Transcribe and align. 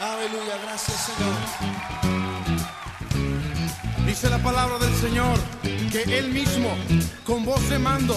Aleluya, 0.00 0.56
gracias 0.62 1.10
Señor. 1.12 1.34
Dice 4.06 4.30
la 4.30 4.38
palabra 4.38 4.78
del 4.78 4.94
Señor 4.94 5.38
que 5.92 6.18
Él 6.18 6.30
mismo, 6.30 6.74
con 7.26 7.44
voz 7.44 7.68
de 7.68 7.78
mando, 7.78 8.14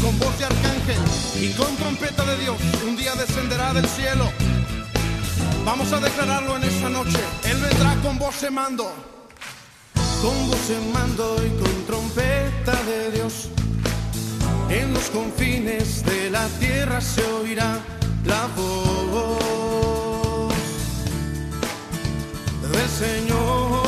con 0.00 0.18
voz 0.18 0.38
de 0.38 0.46
arcángel 0.46 0.96
y 1.38 1.52
con 1.52 1.76
trompeta 1.76 2.24
de 2.24 2.38
Dios, 2.38 2.56
un 2.86 2.96
día 2.96 3.14
descenderá 3.14 3.74
del 3.74 3.86
cielo. 3.86 4.24
Vamos 5.66 5.92
a 5.92 6.00
declararlo 6.00 6.56
en 6.56 6.64
esta 6.64 6.88
noche. 6.88 7.20
Él 7.44 7.58
vendrá 7.60 7.94
con 7.96 8.18
voz 8.18 8.40
de 8.40 8.50
mando. 8.50 8.90
Con 10.22 10.48
voz 10.48 10.68
de 10.68 10.80
mando 10.94 11.36
y 11.44 11.50
con 11.60 11.86
trompeta 11.86 12.82
de 12.84 13.10
Dios. 13.10 13.50
En 14.70 14.94
los 14.94 15.10
confines 15.10 16.02
de 16.06 16.30
la 16.30 16.46
tierra 16.58 17.02
se 17.02 17.22
oirá 17.22 17.80
la 18.24 18.46
voz 18.56 19.67
del 22.72 22.88
Señor. 22.88 23.86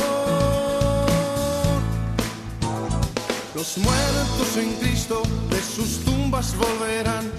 Los 3.55 3.77
muertos 3.77 4.57
en 4.57 4.73
Cristo 4.75 5.21
de 5.49 5.61
sus 5.61 6.03
tumbas 6.03 6.55
volverán 6.57 7.31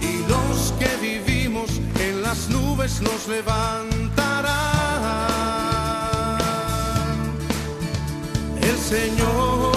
y 0.00 0.18
los 0.28 0.72
que 0.78 0.88
vivimos 1.00 1.70
en 1.98 2.22
las 2.22 2.48
nubes 2.48 3.00
nos 3.02 3.28
levantarán. 3.28 4.00
El 8.62 8.78
Señor 8.78 9.72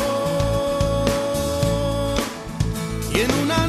y 3.13 3.19
en 3.19 3.31
una 3.43 3.62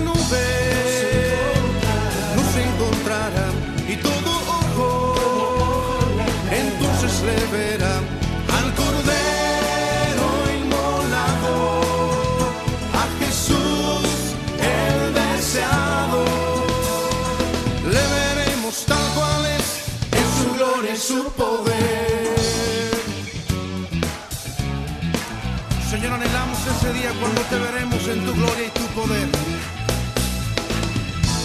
cuando 27.20 27.40
te 27.42 27.58
veremos 27.58 28.08
en 28.08 28.24
tu 28.24 28.32
gloria 28.32 28.66
y 28.66 28.70
tu 28.70 28.86
poder. 28.98 29.28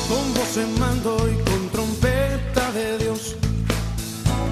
Con 0.07 0.33
voz 0.33 0.57
en 0.57 0.79
mando 0.79 1.17
y 1.29 1.35
con 1.49 1.69
trompeta 1.69 2.71
de 2.71 2.97
Dios, 2.97 3.35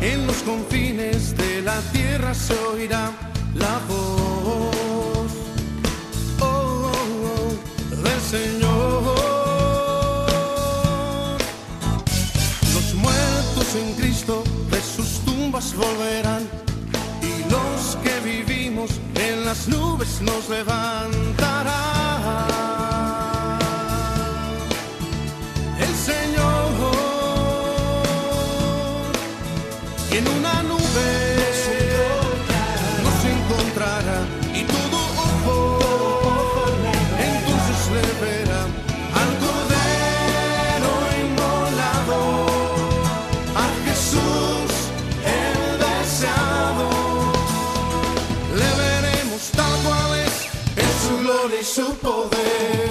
en 0.01 0.27
los 0.27 0.37
confines 0.37 1.35
de 1.37 1.61
la 1.61 1.79
tierra 1.91 2.33
se 2.33 2.53
oirá 2.73 3.11
la 3.55 3.79
voz 3.87 5.31
oh, 6.39 6.91
oh, 6.91 8.03
del 8.03 8.21
Señor. 8.21 9.15
Los 12.73 12.93
muertos 12.93 13.75
en 13.75 13.93
Cristo 13.95 14.43
de 14.69 14.81
sus 14.81 15.19
tumbas 15.25 15.73
volverán 15.75 16.47
y 17.21 17.49
los 17.49 17.97
que 18.03 18.19
vivimos 18.19 18.66
en 19.15 19.45
las 19.45 19.67
nubes 19.67 20.21
nos 20.21 20.49
levantarán. 20.49 22.07
Poder. 52.07 52.86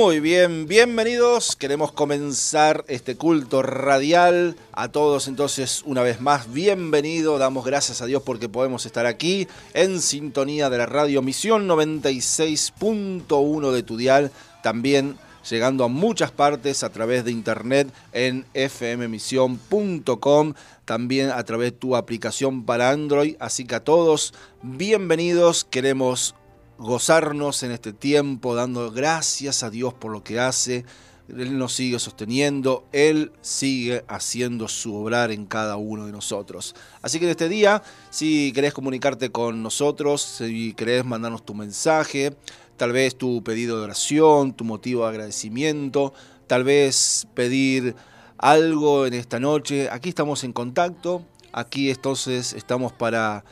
Muy 0.00 0.20
bien, 0.20 0.68
bienvenidos. 0.68 1.56
Queremos 1.56 1.90
comenzar 1.90 2.84
este 2.86 3.16
culto 3.16 3.62
radial. 3.62 4.54
A 4.70 4.92
todos 4.92 5.26
entonces 5.26 5.82
una 5.86 6.04
vez 6.04 6.20
más, 6.20 6.52
bienvenido. 6.52 7.36
Damos 7.36 7.64
gracias 7.64 8.00
a 8.00 8.06
Dios 8.06 8.22
porque 8.22 8.48
podemos 8.48 8.86
estar 8.86 9.06
aquí 9.06 9.48
en 9.74 10.00
sintonía 10.00 10.70
de 10.70 10.78
la 10.78 10.86
radio 10.86 11.20
Misión 11.20 11.66
96.1 11.66 13.72
de 13.72 13.82
tu 13.82 13.96
dial. 13.96 14.30
También 14.62 15.18
llegando 15.50 15.82
a 15.82 15.88
muchas 15.88 16.30
partes 16.30 16.84
a 16.84 16.90
través 16.90 17.24
de 17.24 17.32
internet 17.32 17.92
en 18.12 18.46
fmmission.com, 18.54 20.54
también 20.84 21.32
a 21.32 21.42
través 21.42 21.72
de 21.72 21.76
tu 21.76 21.96
aplicación 21.96 22.64
para 22.64 22.90
Android. 22.90 23.34
Así 23.40 23.64
que 23.64 23.74
a 23.74 23.82
todos, 23.82 24.32
bienvenidos. 24.62 25.64
Queremos 25.64 26.36
gozarnos 26.78 27.62
en 27.64 27.72
este 27.72 27.92
tiempo, 27.92 28.54
dando 28.54 28.90
gracias 28.90 29.62
a 29.62 29.70
Dios 29.70 29.94
por 29.94 30.12
lo 30.12 30.22
que 30.22 30.40
hace. 30.40 30.84
Él 31.28 31.58
nos 31.58 31.74
sigue 31.74 31.98
sosteniendo, 31.98 32.86
Él 32.92 33.32
sigue 33.42 34.04
haciendo 34.08 34.66
su 34.66 34.94
obrar 34.94 35.30
en 35.30 35.44
cada 35.44 35.76
uno 35.76 36.06
de 36.06 36.12
nosotros. 36.12 36.74
Así 37.02 37.18
que 37.18 37.26
en 37.26 37.32
este 37.32 37.50
día, 37.50 37.82
si 38.08 38.52
querés 38.54 38.72
comunicarte 38.72 39.30
con 39.30 39.62
nosotros, 39.62 40.22
si 40.22 40.72
querés 40.72 41.04
mandarnos 41.04 41.44
tu 41.44 41.52
mensaje, 41.52 42.34
tal 42.78 42.92
vez 42.92 43.16
tu 43.16 43.42
pedido 43.42 43.76
de 43.76 43.84
oración, 43.84 44.54
tu 44.54 44.64
motivo 44.64 45.02
de 45.02 45.10
agradecimiento, 45.10 46.14
tal 46.46 46.64
vez 46.64 47.26
pedir 47.34 47.94
algo 48.38 49.04
en 49.04 49.14
esta 49.14 49.38
noche, 49.38 49.90
aquí 49.90 50.08
estamos 50.08 50.44
en 50.44 50.52
contacto, 50.54 51.26
aquí 51.52 51.90
entonces 51.90 52.54
estamos 52.54 52.92
para 52.92 53.44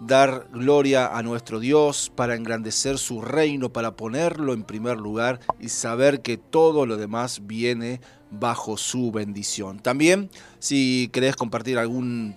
dar 0.00 0.46
gloria 0.52 1.16
a 1.16 1.22
nuestro 1.22 1.60
Dios, 1.60 2.12
para 2.14 2.34
engrandecer 2.34 2.98
su 2.98 3.20
reino, 3.20 3.72
para 3.72 3.96
ponerlo 3.96 4.52
en 4.52 4.62
primer 4.62 4.98
lugar 4.98 5.40
y 5.60 5.68
saber 5.68 6.22
que 6.22 6.36
todo 6.36 6.86
lo 6.86 6.96
demás 6.96 7.46
viene 7.46 8.00
bajo 8.30 8.76
su 8.76 9.10
bendición. 9.10 9.80
También, 9.80 10.30
si 10.58 11.10
querés 11.12 11.36
compartir 11.36 11.78
algún, 11.78 12.34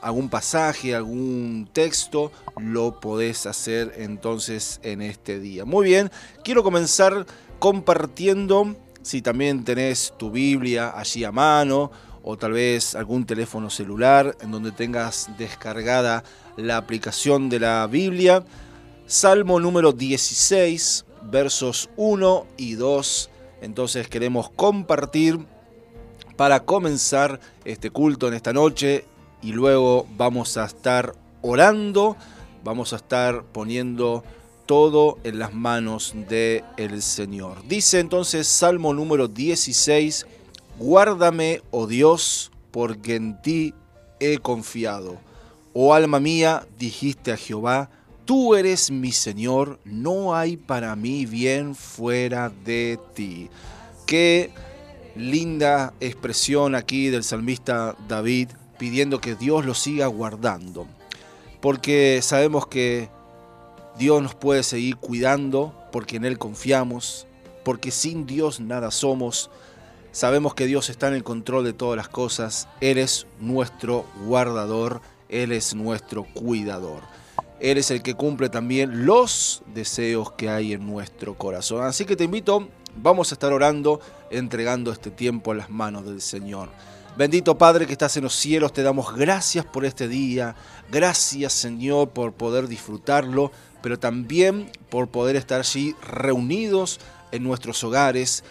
algún 0.00 0.28
pasaje, 0.28 0.94
algún 0.94 1.68
texto, 1.72 2.32
lo 2.56 3.00
podés 3.00 3.46
hacer 3.46 3.94
entonces 3.96 4.80
en 4.82 5.02
este 5.02 5.38
día. 5.38 5.64
Muy 5.64 5.86
bien, 5.86 6.10
quiero 6.42 6.62
comenzar 6.62 7.26
compartiendo, 7.58 8.76
si 9.02 9.22
también 9.22 9.64
tenés 9.64 10.14
tu 10.18 10.30
Biblia 10.30 10.92
allí 10.96 11.24
a 11.24 11.32
mano, 11.32 11.90
o 12.22 12.36
tal 12.36 12.52
vez 12.52 12.94
algún 12.94 13.24
teléfono 13.24 13.70
celular 13.70 14.36
en 14.40 14.50
donde 14.50 14.72
tengas 14.72 15.30
descargada 15.38 16.24
la 16.58 16.76
aplicación 16.76 17.48
de 17.48 17.60
la 17.60 17.86
Biblia. 17.86 18.44
Salmo 19.06 19.58
número 19.60 19.92
16, 19.92 21.06
versos 21.22 21.88
1 21.96 22.46
y 22.56 22.74
2. 22.74 23.30
Entonces 23.62 24.08
queremos 24.08 24.50
compartir 24.50 25.38
para 26.36 26.64
comenzar 26.64 27.40
este 27.64 27.90
culto 27.90 28.28
en 28.28 28.34
esta 28.34 28.52
noche 28.52 29.04
y 29.42 29.52
luego 29.52 30.06
vamos 30.16 30.56
a 30.56 30.66
estar 30.66 31.14
orando, 31.42 32.16
vamos 32.64 32.92
a 32.92 32.96
estar 32.96 33.44
poniendo 33.44 34.24
todo 34.66 35.18
en 35.24 35.38
las 35.38 35.54
manos 35.54 36.14
del 36.28 36.64
el 36.76 37.02
Señor. 37.02 37.58
Dice 37.66 38.00
entonces 38.00 38.46
Salmo 38.46 38.92
número 38.92 39.28
16, 39.28 40.26
Guárdame, 40.78 41.62
oh 41.70 41.86
Dios, 41.86 42.52
porque 42.70 43.16
en 43.16 43.40
ti 43.42 43.74
he 44.20 44.38
confiado. 44.38 45.18
Oh 45.80 45.94
alma 45.94 46.18
mía, 46.18 46.66
dijiste 46.76 47.30
a 47.30 47.36
Jehová, 47.36 47.88
tú 48.24 48.56
eres 48.56 48.90
mi 48.90 49.12
Señor, 49.12 49.78
no 49.84 50.34
hay 50.34 50.56
para 50.56 50.96
mí 50.96 51.24
bien 51.24 51.76
fuera 51.76 52.50
de 52.64 52.98
ti. 53.14 53.48
Qué 54.04 54.50
linda 55.14 55.94
expresión 56.00 56.74
aquí 56.74 57.10
del 57.10 57.22
salmista 57.22 57.94
David 58.08 58.48
pidiendo 58.76 59.20
que 59.20 59.36
Dios 59.36 59.64
lo 59.64 59.72
siga 59.72 60.08
guardando. 60.08 60.88
Porque 61.60 62.18
sabemos 62.22 62.66
que 62.66 63.08
Dios 63.96 64.20
nos 64.20 64.34
puede 64.34 64.64
seguir 64.64 64.96
cuidando, 64.96 65.72
porque 65.92 66.16
en 66.16 66.24
Él 66.24 66.38
confiamos, 66.38 67.28
porque 67.64 67.92
sin 67.92 68.26
Dios 68.26 68.58
nada 68.58 68.90
somos. 68.90 69.48
Sabemos 70.10 70.54
que 70.54 70.66
Dios 70.66 70.90
está 70.90 71.06
en 71.06 71.14
el 71.14 71.22
control 71.22 71.62
de 71.62 71.72
todas 71.72 71.96
las 71.96 72.08
cosas. 72.08 72.66
Él 72.80 72.98
es 72.98 73.28
nuestro 73.38 74.04
guardador, 74.26 75.02
Él 75.28 75.52
es 75.52 75.74
nuestro 75.74 76.24
cuidador. 76.24 77.02
Él 77.60 77.78
es 77.78 77.90
el 77.90 78.02
que 78.02 78.14
cumple 78.14 78.48
también 78.48 79.04
los 79.04 79.62
deseos 79.74 80.32
que 80.32 80.48
hay 80.48 80.72
en 80.72 80.86
nuestro 80.86 81.36
corazón. 81.36 81.84
Así 81.84 82.04
que 82.04 82.16
te 82.16 82.24
invito, 82.24 82.68
vamos 82.96 83.32
a 83.32 83.34
estar 83.34 83.52
orando, 83.52 84.00
entregando 84.30 84.92
este 84.92 85.10
tiempo 85.10 85.52
a 85.52 85.56
las 85.56 85.70
manos 85.70 86.04
del 86.04 86.20
Señor. 86.20 86.68
Bendito 87.16 87.58
Padre 87.58 87.86
que 87.86 87.92
estás 87.92 88.16
en 88.16 88.22
los 88.22 88.34
cielos, 88.34 88.72
te 88.72 88.84
damos 88.84 89.12
gracias 89.16 89.64
por 89.64 89.84
este 89.84 90.06
día. 90.06 90.54
Gracias 90.90 91.52
Señor 91.52 92.10
por 92.10 92.32
poder 92.32 92.68
disfrutarlo, 92.68 93.50
pero 93.82 93.98
también 93.98 94.70
por 94.88 95.08
poder 95.08 95.34
estar 95.34 95.58
allí 95.58 95.96
reunidos 96.00 97.00
en 97.32 97.42
nuestros 97.42 97.82
hogares, 97.82 98.44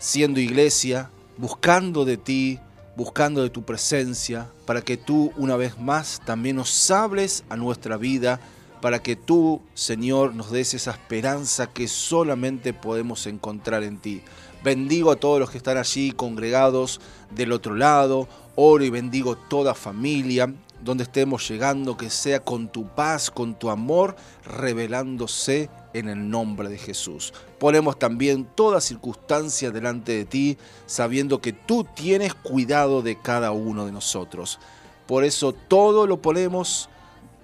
siendo 0.00 0.40
iglesia, 0.40 1.10
buscando 1.36 2.04
de 2.04 2.16
ti, 2.16 2.58
buscando 2.96 3.42
de 3.42 3.50
tu 3.50 3.62
presencia, 3.62 4.48
para 4.66 4.82
que 4.82 4.96
tú 4.96 5.32
una 5.36 5.56
vez 5.56 5.78
más 5.78 6.20
también 6.24 6.56
nos 6.56 6.90
hables 6.90 7.44
a 7.48 7.56
nuestra 7.56 7.96
vida, 7.96 8.40
para 8.80 9.02
que 9.02 9.16
tú, 9.16 9.60
Señor, 9.74 10.34
nos 10.34 10.50
des 10.50 10.74
esa 10.74 10.92
esperanza 10.92 11.66
que 11.66 11.86
solamente 11.88 12.72
podemos 12.72 13.26
encontrar 13.26 13.82
en 13.84 13.98
ti. 13.98 14.22
Bendigo 14.62 15.10
a 15.10 15.16
todos 15.16 15.40
los 15.40 15.50
que 15.50 15.58
están 15.58 15.78
allí 15.78 16.12
congregados 16.12 17.00
del 17.30 17.52
otro 17.52 17.74
lado. 17.74 18.28
Oro 18.56 18.84
y 18.84 18.90
bendigo 18.90 19.36
toda 19.36 19.74
familia 19.74 20.52
donde 20.82 21.04
estemos 21.04 21.48
llegando, 21.48 21.96
que 21.96 22.10
sea 22.10 22.40
con 22.40 22.68
tu 22.68 22.86
paz, 22.88 23.30
con 23.30 23.54
tu 23.54 23.70
amor, 23.70 24.16
revelándose 24.44 25.68
en 25.94 26.08
el 26.08 26.30
nombre 26.30 26.68
de 26.68 26.78
Jesús. 26.78 27.32
Ponemos 27.58 27.98
también 27.98 28.44
toda 28.44 28.80
circunstancia 28.80 29.70
delante 29.70 30.12
de 30.12 30.24
ti, 30.24 30.58
sabiendo 30.86 31.40
que 31.40 31.52
tú 31.52 31.84
tienes 31.84 32.34
cuidado 32.34 33.02
de 33.02 33.16
cada 33.16 33.52
uno 33.52 33.86
de 33.86 33.92
nosotros. 33.92 34.58
Por 35.06 35.24
eso 35.24 35.52
todo 35.52 36.06
lo 36.06 36.22
ponemos 36.22 36.88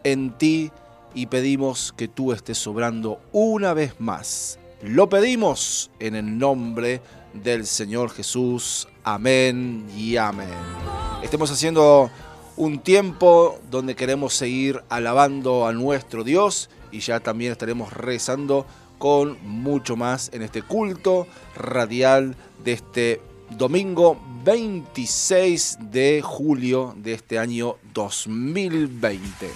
en 0.04 0.36
ti 0.38 0.70
y 1.14 1.26
pedimos 1.26 1.92
que 1.96 2.08
tú 2.08 2.32
estés 2.32 2.58
sobrando 2.58 3.20
una 3.32 3.74
vez 3.74 3.98
más. 3.98 4.58
Lo 4.82 5.08
pedimos 5.08 5.90
en 5.98 6.14
el 6.14 6.38
nombre 6.38 7.00
del 7.32 7.66
Señor 7.66 8.10
Jesús. 8.10 8.86
Amén 9.02 9.86
y 9.96 10.16
amén. 10.16 10.48
Estemos 11.22 11.50
haciendo 11.50 12.10
un 12.56 12.78
tiempo 12.78 13.58
donde 13.70 13.96
queremos 13.96 14.34
seguir 14.34 14.82
alabando 14.88 15.66
a 15.66 15.72
nuestro 15.72 16.24
Dios 16.24 16.70
y 16.90 17.00
ya 17.00 17.20
también 17.20 17.52
estaremos 17.52 17.92
rezando 17.92 18.66
con 18.98 19.38
mucho 19.42 19.96
más 19.96 20.30
en 20.32 20.42
este 20.42 20.62
culto 20.62 21.26
radial 21.54 22.36
de 22.64 22.72
este 22.72 23.20
domingo 23.50 24.18
26 24.44 25.78
de 25.90 26.22
julio 26.22 26.94
de 26.96 27.14
este 27.14 27.38
año 27.38 27.76
2020. 27.94 29.50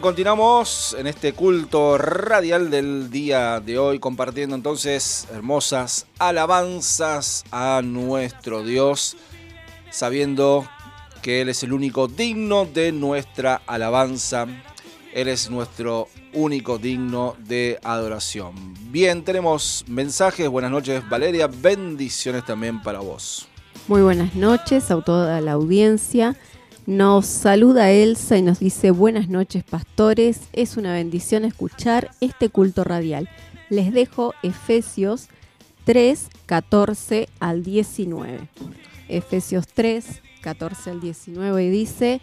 Continuamos 0.00 0.94
en 0.96 1.08
este 1.08 1.32
culto 1.32 1.98
radial 1.98 2.70
del 2.70 3.10
día 3.10 3.58
de 3.58 3.76
hoy, 3.76 3.98
compartiendo 3.98 4.54
entonces 4.54 5.26
hermosas 5.32 6.06
alabanzas 6.20 7.42
a 7.50 7.82
nuestro 7.82 8.62
Dios, 8.62 9.16
sabiendo 9.90 10.64
que 11.22 11.40
Él 11.40 11.48
es 11.48 11.64
el 11.64 11.72
único 11.72 12.06
digno 12.06 12.66
de 12.66 12.92
nuestra 12.92 13.62
alabanza. 13.66 14.46
Él 15.12 15.26
es 15.26 15.50
nuestro 15.50 16.06
único 16.34 16.78
digno 16.78 17.34
de 17.40 17.80
adoración. 17.82 18.54
Bien, 18.92 19.24
tenemos 19.24 19.84
mensajes. 19.88 20.48
Buenas 20.48 20.70
noches, 20.70 21.02
Valeria. 21.08 21.48
Bendiciones 21.48 22.44
también 22.46 22.80
para 22.80 23.00
vos. 23.00 23.48
Muy 23.88 24.02
buenas 24.02 24.36
noches 24.36 24.92
a 24.92 25.00
toda 25.00 25.40
la 25.40 25.52
audiencia. 25.52 26.36
Nos 26.86 27.24
saluda 27.24 27.90
Elsa 27.90 28.36
y 28.36 28.42
nos 28.42 28.58
dice 28.58 28.90
buenas 28.90 29.30
noches 29.30 29.64
pastores, 29.64 30.42
es 30.52 30.76
una 30.76 30.92
bendición 30.92 31.46
escuchar 31.46 32.10
este 32.20 32.50
culto 32.50 32.84
radial. 32.84 33.30
Les 33.70 33.90
dejo 33.90 34.34
Efesios 34.42 35.28
3, 35.84 36.28
14 36.44 37.30
al 37.40 37.64
19. 37.64 38.48
Efesios 39.08 39.66
3, 39.66 40.20
14 40.42 40.90
al 40.90 41.00
19 41.00 41.64
y 41.64 41.70
dice, 41.70 42.20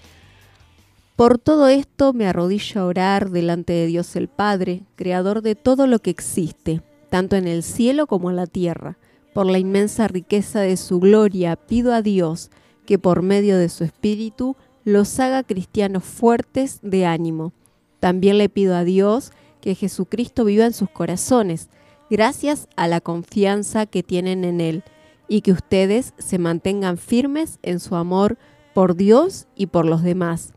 por 1.16 1.40
todo 1.40 1.68
esto 1.68 2.14
me 2.14 2.28
arrodillo 2.28 2.82
a 2.82 2.86
orar 2.86 3.32
delante 3.32 3.74
de 3.74 3.88
Dios 3.88 4.16
el 4.16 4.28
Padre, 4.28 4.84
creador 4.96 5.42
de 5.42 5.56
todo 5.56 5.88
lo 5.88 5.98
que 5.98 6.12
existe, 6.12 6.84
tanto 7.10 7.36
en 7.36 7.48
el 7.48 7.64
cielo 7.64 8.06
como 8.06 8.30
en 8.30 8.36
la 8.36 8.46
tierra. 8.46 9.00
Por 9.34 9.48
la 9.48 9.58
inmensa 9.58 10.08
riqueza 10.08 10.60
de 10.60 10.78
su 10.78 11.00
gloria 11.00 11.56
pido 11.56 11.96
a 11.96 12.04
Dios, 12.04 12.52
que 12.92 13.00
por 13.00 13.22
medio 13.22 13.58
de 13.58 13.70
su 13.70 13.86
espíritu 13.86 14.58
los 14.84 15.18
haga 15.22 15.44
cristianos 15.44 16.04
fuertes 16.04 16.80
de 16.82 17.06
ánimo. 17.06 17.54
También 18.02 18.38
le 18.38 18.50
pido 18.50 18.76
a 18.76 18.84
Dios 18.84 19.32
que 19.62 19.76
Jesucristo 19.76 20.44
viva 20.44 20.66
en 20.66 20.74
sus 20.74 20.90
corazones, 20.90 21.70
gracias 22.10 22.68
a 22.76 22.90
la 22.90 23.00
confianza 23.00 23.86
que 23.86 24.04
tienen 24.04 24.44
en 24.44 24.60
Él, 24.60 24.84
y 25.30 25.40
que 25.40 25.54
ustedes 25.54 26.14
se 26.18 26.38
mantengan 26.38 26.98
firmes 26.98 27.60
en 27.62 27.80
su 27.80 27.96
amor 27.96 28.38
por 28.74 28.98
Dios 28.98 29.48
y 29.56 29.68
por 29.68 29.86
los 29.86 30.04
demás. 30.04 30.52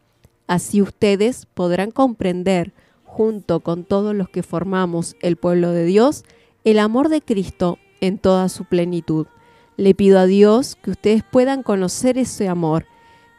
Así 0.48 0.82
ustedes 0.82 1.46
podrán 1.46 1.92
comprender, 1.92 2.72
junto 3.04 3.60
con 3.60 3.84
todos 3.84 4.12
los 4.12 4.28
que 4.28 4.42
formamos 4.42 5.14
el 5.20 5.36
pueblo 5.36 5.70
de 5.70 5.84
Dios, 5.84 6.24
el 6.64 6.80
amor 6.80 7.10
de 7.10 7.22
Cristo 7.22 7.78
en 8.00 8.18
toda 8.18 8.48
su 8.48 8.64
plenitud. 8.64 9.28
Le 9.76 9.94
pido 9.94 10.18
a 10.18 10.26
Dios 10.26 10.76
que 10.76 10.92
ustedes 10.92 11.22
puedan 11.22 11.62
conocer 11.62 12.18
ese 12.18 12.48
amor, 12.48 12.86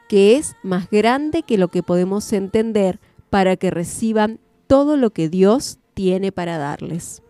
que 0.10 0.36
es 0.36 0.56
más 0.64 0.90
grande 0.90 1.44
que 1.44 1.58
lo 1.58 1.70
que 1.70 1.84
podemos 1.84 2.32
entender, 2.34 3.00
para 3.30 3.56
que 3.56 3.72
reciban 3.72 4.40
todo 4.68 4.98
lo 4.98 5.12
que 5.12 5.30
Dios 5.30 5.80
tiene 5.94 6.32
para 6.32 6.58
darles. 6.58 7.22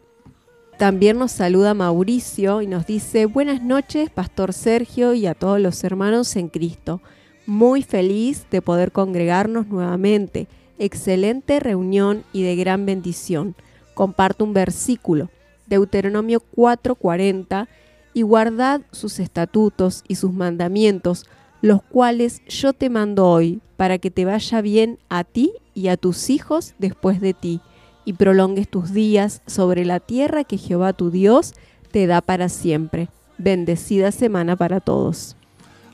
También 0.78 1.18
nos 1.18 1.32
saluda 1.32 1.74
Mauricio 1.74 2.62
y 2.62 2.68
nos 2.68 2.86
dice, 2.86 3.28
buenas 3.28 3.64
noches, 3.64 4.10
Pastor 4.10 4.52
Sergio 4.52 5.14
y 5.14 5.26
a 5.26 5.34
todos 5.34 5.60
los 5.60 5.84
hermanos 5.86 6.36
en 6.36 6.50
Cristo. 6.50 7.02
Muy 7.46 7.82
feliz 7.82 8.46
de 8.52 8.62
poder 8.62 8.92
congregarnos 8.92 9.68
nuevamente. 9.68 10.48
Excelente 10.78 11.62
reunión 11.62 12.24
y 12.34 12.44
de 12.44 12.58
gran 12.58 12.86
bendición. 12.86 13.56
Comparto 13.94 14.44
un 14.44 14.54
versículo, 14.54 15.30
Deuteronomio 15.68 16.42
4:40 16.56 17.70
y 18.16 18.22
guardad 18.22 18.82
sus 18.92 19.20
estatutos 19.20 20.06
y 20.08 20.16
sus 20.16 20.32
mandamientos, 20.32 21.26
los 21.62 21.84
cuales 21.84 22.42
yo 22.48 22.72
te 22.72 22.90
mando 22.90 23.28
hoy, 23.28 23.60
para 23.76 23.98
que 23.98 24.10
te 24.10 24.24
vaya 24.24 24.62
bien 24.62 25.00
a 25.10 25.26
ti 25.26 25.52
y 25.74 25.90
a 25.90 25.98
tus 25.98 26.30
hijos 26.30 26.76
después 26.80 27.20
de 27.20 27.34
ti, 27.34 27.60
y 28.06 28.14
prolongues 28.14 28.70
tus 28.70 28.94
días 28.94 29.42
sobre 29.48 29.84
la 29.84 30.00
tierra 30.00 30.46
que 30.46 30.58
Jehová 30.58 30.94
tu 30.94 31.12
Dios 31.12 31.56
te 31.92 32.08
da 32.08 32.22
para 32.22 32.48
siempre. 32.48 33.10
Bendecida 33.38 34.14
semana 34.14 34.56
para 34.56 34.80
todos. 34.80 35.36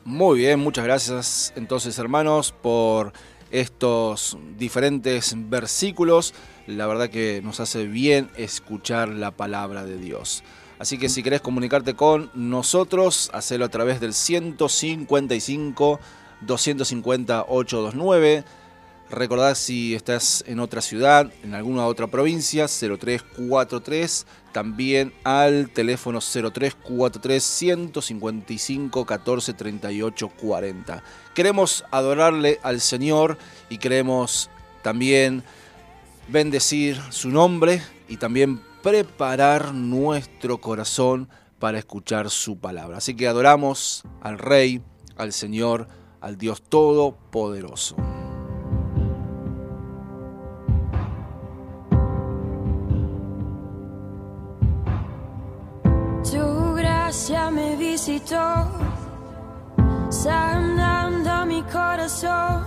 Muy 0.05 0.39
bien, 0.39 0.59
muchas 0.59 0.85
gracias 0.85 1.53
entonces 1.55 1.97
hermanos 1.97 2.51
por 2.51 3.13
estos 3.49 4.37
diferentes 4.59 5.33
versículos. 5.49 6.35
La 6.67 6.85
verdad 6.85 7.09
que 7.09 7.41
nos 7.43 7.59
hace 7.59 7.87
bien 7.87 8.29
escuchar 8.37 9.09
la 9.09 9.31
palabra 9.31 9.85
de 9.85 9.97
Dios. 9.97 10.43
Así 10.81 10.97
que 10.97 11.09
si 11.09 11.21
querés 11.21 11.41
comunicarte 11.41 11.93
con 11.93 12.31
nosotros, 12.33 13.29
hacelo 13.33 13.65
a 13.65 13.69
través 13.69 14.01
del 14.01 14.15
155 14.15 15.99
250 16.41 17.45
829. 17.47 18.43
Recordad 19.11 19.53
si 19.53 19.93
estás 19.93 20.43
en 20.47 20.59
otra 20.59 20.81
ciudad, 20.81 21.31
en 21.43 21.53
alguna 21.53 21.85
otra 21.85 22.07
provincia, 22.07 22.65
0343, 22.65 24.25
también 24.53 25.13
al 25.23 25.69
teléfono 25.69 26.17
0343 26.19 27.43
155 27.43 29.05
14 29.05 29.53
38 29.53 30.29
40. 30.29 31.03
Queremos 31.35 31.85
adorarle 31.91 32.59
al 32.63 32.81
Señor 32.81 33.37
y 33.69 33.77
queremos 33.77 34.49
también 34.81 35.43
bendecir 36.27 36.99
su 37.11 37.29
nombre 37.29 37.83
y 38.09 38.17
también 38.17 38.70
preparar 38.81 39.73
nuestro 39.73 40.59
corazón 40.59 41.29
para 41.59 41.77
escuchar 41.77 42.29
su 42.29 42.57
palabra. 42.57 42.97
Así 42.97 43.15
que 43.15 43.27
adoramos 43.27 44.03
al 44.21 44.39
Rey, 44.39 44.81
al 45.15 45.31
Señor, 45.31 45.87
al 46.19 46.37
Dios 46.37 46.61
Todopoderoso. 46.63 47.95
Tu 56.23 56.73
gracia 56.75 57.51
me 57.51 57.75
visitó, 57.75 58.67
sanando 60.09 61.45
mi 61.45 61.61
corazón. 61.63 62.65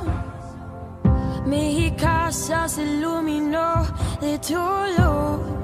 Mi 1.47 1.95
casa 1.97 2.69
se 2.69 2.83
iluminó 2.83 3.85
de 4.21 4.39
tu 4.39 4.55
luz. 4.55 5.64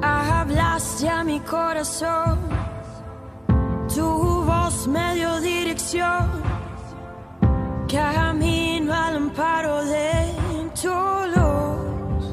Hablaste 0.00 1.08
a 1.08 1.24
mi 1.24 1.40
corazón, 1.40 2.38
tu 3.92 4.44
voz 4.44 4.86
me 4.86 5.14
dio 5.16 5.40
dirección. 5.40 6.30
Camino 7.88 8.92
al 8.92 9.16
amparo 9.16 9.84
de 9.84 10.34
tu 10.80 10.88
luz. 11.34 12.26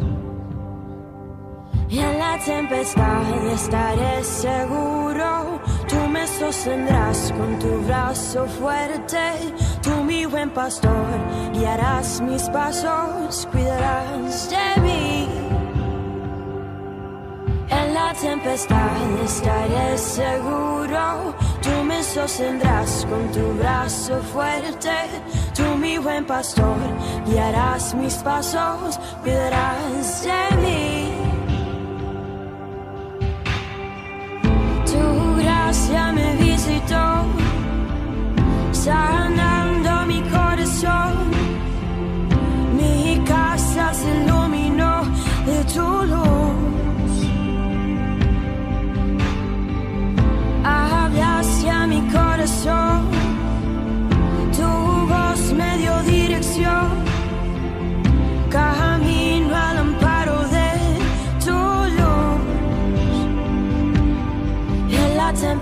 Y 1.89 2.00
en 2.00 2.20
la 2.20 2.38
tempestad 2.44 3.48
estaré 3.48 4.24
seguro. 4.24 5.62
Tú 5.88 5.96
me 6.10 6.28
sostendrás 6.28 7.34
con 7.38 7.58
tu 7.58 7.82
brazo 7.88 8.46
fuerte. 8.46 9.32
Tú, 9.82 10.04
mi 10.04 10.26
buen 10.26 10.50
pastor, 10.52 11.08
guiarás 11.54 12.22
mis 12.22 12.44
pasos, 12.50 13.48
cuidarás 13.52 14.50
de 14.50 14.82
mí. 14.82 15.45
Tempestad 18.21 19.19
estaré 19.23 19.97
seguro. 19.97 21.36
Tú 21.62 21.84
me 21.84 22.01
sostendrás 22.01 23.06
con 23.10 23.30
tu 23.32 23.54
brazo 23.60 24.21
fuerte. 24.34 24.89
Tú, 25.54 25.63
mi 25.78 25.97
buen 25.97 26.25
pastor, 26.25 26.78
guiarás 27.28 27.93
mis 27.93 28.15
pasos, 28.15 28.99
cuidarás 29.21 30.23
de 30.23 30.58
mí. 30.62 31.05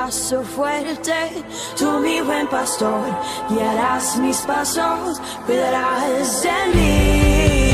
Con 0.00 0.10
tu 0.10 0.16
brazo 0.16 0.42
fuerte. 0.42 1.44
Tú, 1.78 1.98
mi 2.00 2.20
buen 2.20 2.46
pastor, 2.48 3.04
guiarás 3.48 4.16
mis 4.18 4.38
pasos, 4.38 5.20
cuidarás 5.46 6.42
de 6.42 6.50
mí. 6.74 7.69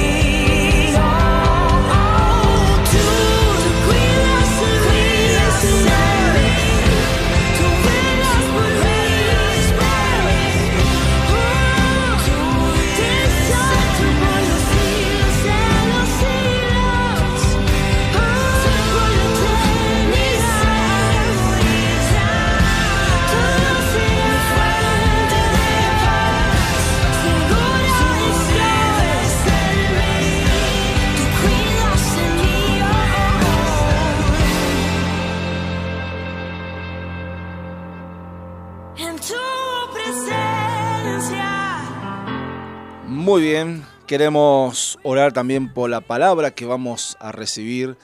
Muy 43.26 43.42
bien, 43.42 43.84
queremos 44.06 45.00
orar 45.02 45.32
también 45.32 45.74
por 45.74 45.90
la 45.90 46.00
palabra 46.00 46.52
que 46.52 46.64
vamos 46.64 47.16
a 47.18 47.32
recibir. 47.32 47.98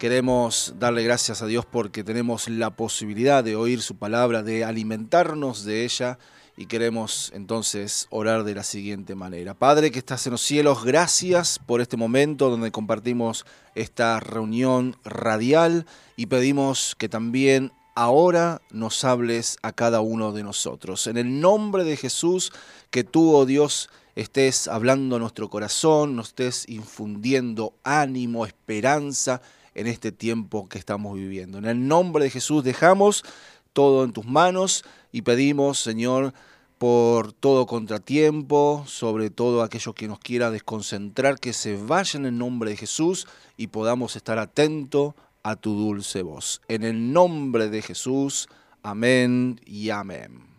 Queremos 0.00 0.74
darle 0.80 1.04
gracias 1.04 1.42
a 1.42 1.46
Dios 1.46 1.64
porque 1.64 2.02
tenemos 2.02 2.48
la 2.48 2.70
posibilidad 2.70 3.44
de 3.44 3.54
oír 3.54 3.80
su 3.82 3.94
palabra, 3.94 4.42
de 4.42 4.64
alimentarnos 4.64 5.64
de 5.64 5.84
ella 5.84 6.18
y 6.56 6.66
queremos 6.66 7.30
entonces 7.36 8.08
orar 8.10 8.42
de 8.42 8.56
la 8.56 8.64
siguiente 8.64 9.14
manera. 9.14 9.54
Padre 9.54 9.92
que 9.92 10.00
estás 10.00 10.26
en 10.26 10.32
los 10.32 10.42
cielos, 10.42 10.84
gracias 10.84 11.60
por 11.64 11.80
este 11.80 11.96
momento 11.96 12.50
donde 12.50 12.72
compartimos 12.72 13.46
esta 13.76 14.18
reunión 14.18 14.96
radial 15.04 15.86
y 16.16 16.26
pedimos 16.26 16.96
que 16.98 17.08
también 17.08 17.70
ahora 17.94 18.60
nos 18.72 19.04
hables 19.04 19.56
a 19.62 19.70
cada 19.70 20.00
uno 20.00 20.32
de 20.32 20.42
nosotros. 20.42 21.06
En 21.06 21.16
el 21.16 21.40
nombre 21.40 21.84
de 21.84 21.96
Jesús, 21.96 22.52
que 22.90 23.04
tú, 23.04 23.36
oh 23.36 23.46
Dios, 23.46 23.88
estés 24.14 24.68
hablando 24.68 25.18
nuestro 25.18 25.50
corazón, 25.50 26.16
nos 26.16 26.28
estés 26.28 26.68
infundiendo 26.68 27.74
ánimo, 27.82 28.46
esperanza 28.46 29.40
en 29.74 29.86
este 29.86 30.12
tiempo 30.12 30.68
que 30.68 30.78
estamos 30.78 31.16
viviendo. 31.16 31.58
En 31.58 31.64
el 31.64 31.86
nombre 31.86 32.24
de 32.24 32.30
Jesús 32.30 32.62
dejamos 32.64 33.24
todo 33.72 34.04
en 34.04 34.12
tus 34.12 34.24
manos 34.24 34.84
y 35.12 35.22
pedimos, 35.22 35.80
Señor, 35.80 36.32
por 36.78 37.32
todo 37.32 37.66
contratiempo, 37.66 38.84
sobre 38.86 39.30
todo 39.30 39.62
aquello 39.62 39.94
que 39.94 40.08
nos 40.08 40.18
quiera 40.18 40.50
desconcentrar, 40.50 41.38
que 41.38 41.52
se 41.52 41.76
vaya 41.76 42.18
en 42.18 42.26
el 42.26 42.38
nombre 42.38 42.70
de 42.70 42.76
Jesús 42.76 43.26
y 43.56 43.68
podamos 43.68 44.16
estar 44.16 44.38
atentos 44.38 45.14
a 45.42 45.56
tu 45.56 45.74
dulce 45.74 46.22
voz. 46.22 46.60
En 46.68 46.84
el 46.84 47.12
nombre 47.12 47.68
de 47.68 47.82
Jesús, 47.82 48.48
amén 48.82 49.60
y 49.66 49.90
amén. 49.90 50.53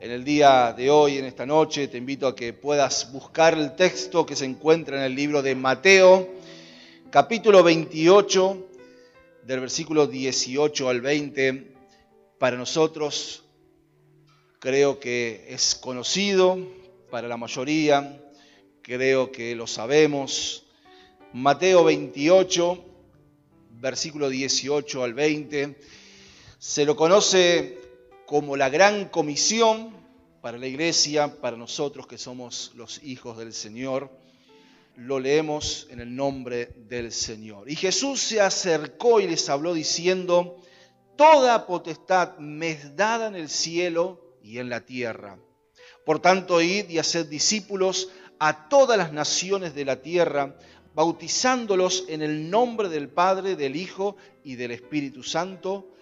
En 0.00 0.10
el 0.10 0.24
día 0.24 0.74
de 0.76 0.90
hoy, 0.90 1.18
en 1.18 1.24
esta 1.24 1.46
noche, 1.46 1.86
te 1.86 1.98
invito 1.98 2.26
a 2.26 2.34
que 2.34 2.52
puedas 2.52 3.12
buscar 3.12 3.54
el 3.54 3.76
texto 3.76 4.26
que 4.26 4.34
se 4.34 4.44
encuentra 4.44 4.98
en 4.98 5.04
el 5.04 5.14
libro 5.14 5.40
de 5.40 5.54
Mateo, 5.54 6.28
capítulo 7.10 7.62
28, 7.62 8.68
del 9.44 9.60
versículo 9.60 10.08
18 10.08 10.88
al 10.88 11.00
20. 11.00 11.74
Para 12.38 12.56
nosotros 12.56 13.44
creo 14.58 14.98
que 14.98 15.46
es 15.48 15.76
conocido, 15.76 16.58
para 17.08 17.28
la 17.28 17.36
mayoría, 17.36 18.20
creo 18.82 19.30
que 19.30 19.54
lo 19.54 19.68
sabemos. 19.68 20.66
Mateo 21.32 21.84
28, 21.84 22.84
versículo 23.80 24.28
18 24.28 25.04
al 25.04 25.14
20, 25.14 25.78
se 26.58 26.84
lo 26.84 26.96
conoce 26.96 27.83
como 28.26 28.56
la 28.56 28.68
gran 28.68 29.08
comisión 29.08 29.90
para 30.40 30.58
la 30.58 30.66
iglesia, 30.66 31.40
para 31.40 31.56
nosotros 31.56 32.06
que 32.06 32.18
somos 32.18 32.72
los 32.74 33.02
hijos 33.02 33.38
del 33.38 33.52
Señor. 33.52 34.10
Lo 34.96 35.18
leemos 35.18 35.86
en 35.90 36.00
el 36.00 36.14
nombre 36.14 36.66
del 36.88 37.12
Señor. 37.12 37.70
Y 37.70 37.76
Jesús 37.76 38.20
se 38.20 38.40
acercó 38.40 39.20
y 39.20 39.26
les 39.26 39.48
habló 39.48 39.74
diciendo, 39.74 40.56
Toda 41.16 41.66
potestad 41.66 42.38
me 42.38 42.70
es 42.70 42.96
dada 42.96 43.28
en 43.28 43.36
el 43.36 43.48
cielo 43.48 44.36
y 44.42 44.58
en 44.58 44.68
la 44.68 44.80
tierra. 44.80 45.38
Por 46.04 46.20
tanto, 46.20 46.60
id 46.60 46.90
y 46.90 46.98
haced 46.98 47.26
discípulos 47.26 48.10
a 48.38 48.68
todas 48.68 48.98
las 48.98 49.12
naciones 49.12 49.74
de 49.74 49.84
la 49.84 50.02
tierra, 50.02 50.56
bautizándolos 50.94 52.04
en 52.08 52.22
el 52.22 52.50
nombre 52.50 52.88
del 52.88 53.08
Padre, 53.08 53.56
del 53.56 53.76
Hijo 53.76 54.16
y 54.42 54.56
del 54.56 54.72
Espíritu 54.72 55.22
Santo, 55.22 55.93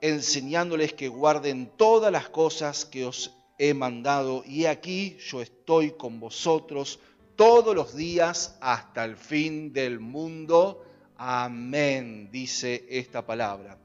enseñándoles 0.00 0.92
que 0.92 1.08
guarden 1.08 1.70
todas 1.76 2.12
las 2.12 2.28
cosas 2.28 2.84
que 2.84 3.04
os 3.04 3.36
he 3.58 3.74
mandado. 3.74 4.44
Y 4.46 4.66
aquí 4.66 5.16
yo 5.20 5.42
estoy 5.42 5.92
con 5.92 6.20
vosotros 6.20 7.00
todos 7.36 7.74
los 7.74 7.94
días 7.94 8.56
hasta 8.60 9.04
el 9.04 9.16
fin 9.16 9.72
del 9.72 10.00
mundo. 10.00 10.84
Amén, 11.16 12.30
dice 12.30 12.86
esta 12.88 13.26
palabra. 13.26 13.78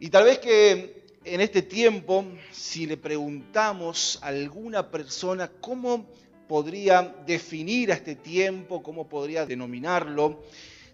Y 0.00 0.10
tal 0.10 0.24
vez 0.24 0.38
que 0.38 1.04
en 1.24 1.40
este 1.40 1.62
tiempo, 1.62 2.24
si 2.52 2.86
le 2.86 2.98
preguntamos 2.98 4.18
a 4.22 4.26
alguna 4.28 4.90
persona 4.90 5.50
cómo 5.60 6.06
podría 6.46 7.02
definir 7.26 7.90
a 7.90 7.94
este 7.94 8.14
tiempo, 8.14 8.82
cómo 8.82 9.08
podría 9.08 9.46
denominarlo, 9.46 10.42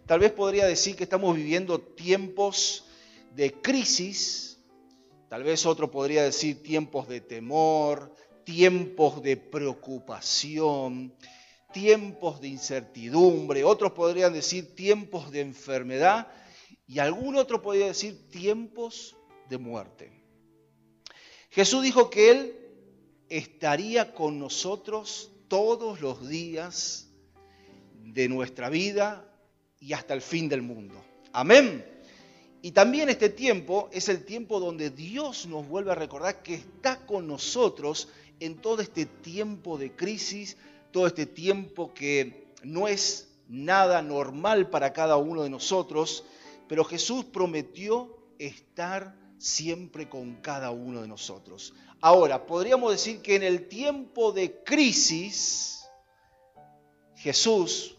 tal 0.07 0.21
vez 0.21 0.31
podría 0.31 0.67
decir 0.67 0.95
que 0.95 1.05
estamos 1.05 1.35
viviendo 1.35 1.81
tiempos 1.81 2.85
de 3.31 3.61
crisis, 3.61 4.59
tal 5.29 5.43
vez 5.43 5.67
otro 5.67 5.91
podría 5.91 6.23
decir 6.23 6.63
tiempos 6.63 7.09
de 7.09 7.21
temor, 7.21 8.15
tiempos 8.45 9.23
de 9.23 9.37
preocupación, 9.37 11.15
tiempos 11.73 12.41
de 12.41 12.49
incertidumbre, 12.49 13.65
otros 13.65 13.93
podrían 13.93 14.33
decir 14.33 14.75
tiempos 14.75 15.31
de 15.31 15.41
enfermedad 15.41 16.29
y 16.87 16.99
algún 16.99 17.37
otro 17.37 17.63
podría 17.63 17.87
decir 17.87 18.29
tiempos 18.31 19.17
de 19.49 19.59
muerte. 19.59 20.13
Jesús 21.51 21.83
dijo 21.83 22.11
que 22.11 22.31
Él 22.31 22.57
estaría 23.29 24.13
con 24.13 24.39
nosotros 24.39 25.31
todos 25.49 26.01
los 26.01 26.29
días 26.29 27.09
de 27.95 28.29
nuestra 28.29 28.69
vida 28.69 29.25
y 29.79 29.93
hasta 29.93 30.15
el 30.15 30.21
fin 30.21 30.49
del 30.49 30.63
mundo. 30.63 31.03
Amén. 31.33 32.00
Y 32.63 32.73
también 32.73 33.09
este 33.09 33.31
tiempo 33.31 33.89
es 33.93 34.09
el 34.09 34.25
tiempo 34.25 34.61
donde 34.61 34.91
Dios 34.91 35.47
nos 35.47 35.67
vuelve 35.67 35.93
a 35.93 35.95
recordar 35.95 36.43
que 36.43 36.55
está 36.55 37.07
con 37.07 37.27
nosotros 37.27 38.09
en 38.39 38.61
todo 38.61 38.83
este 38.83 39.07
tiempo 39.07 39.79
de 39.79 39.97
crisis, 39.97 40.57
todo 40.91 41.07
este 41.07 41.25
tiempo 41.27 41.95
que 41.95 42.53
no 42.63 42.87
es 42.87 43.29
nada 43.49 44.03
normal 44.03 44.69
para 44.69 44.93
cada 44.93 45.17
uno 45.17 45.43
de 45.43 45.51
nosotros, 45.51 46.25
pero 46.69 46.85
Jesús 46.85 47.25
prometió 47.25 48.17
estar 48.39 49.17
siempre 49.39 50.09
con 50.09 50.37
cada 50.37 50.71
uno 50.71 51.01
de 51.01 51.09
nosotros. 51.09 51.73
Ahora, 52.01 52.47
podríamos 52.47 52.93
decir 52.93 53.23
que 53.23 53.37
en 53.37 53.43
el 53.43 53.69
tiempo 53.69 54.33
de 54.33 54.63
crisis, 54.63 55.85
Jesús, 57.17 57.97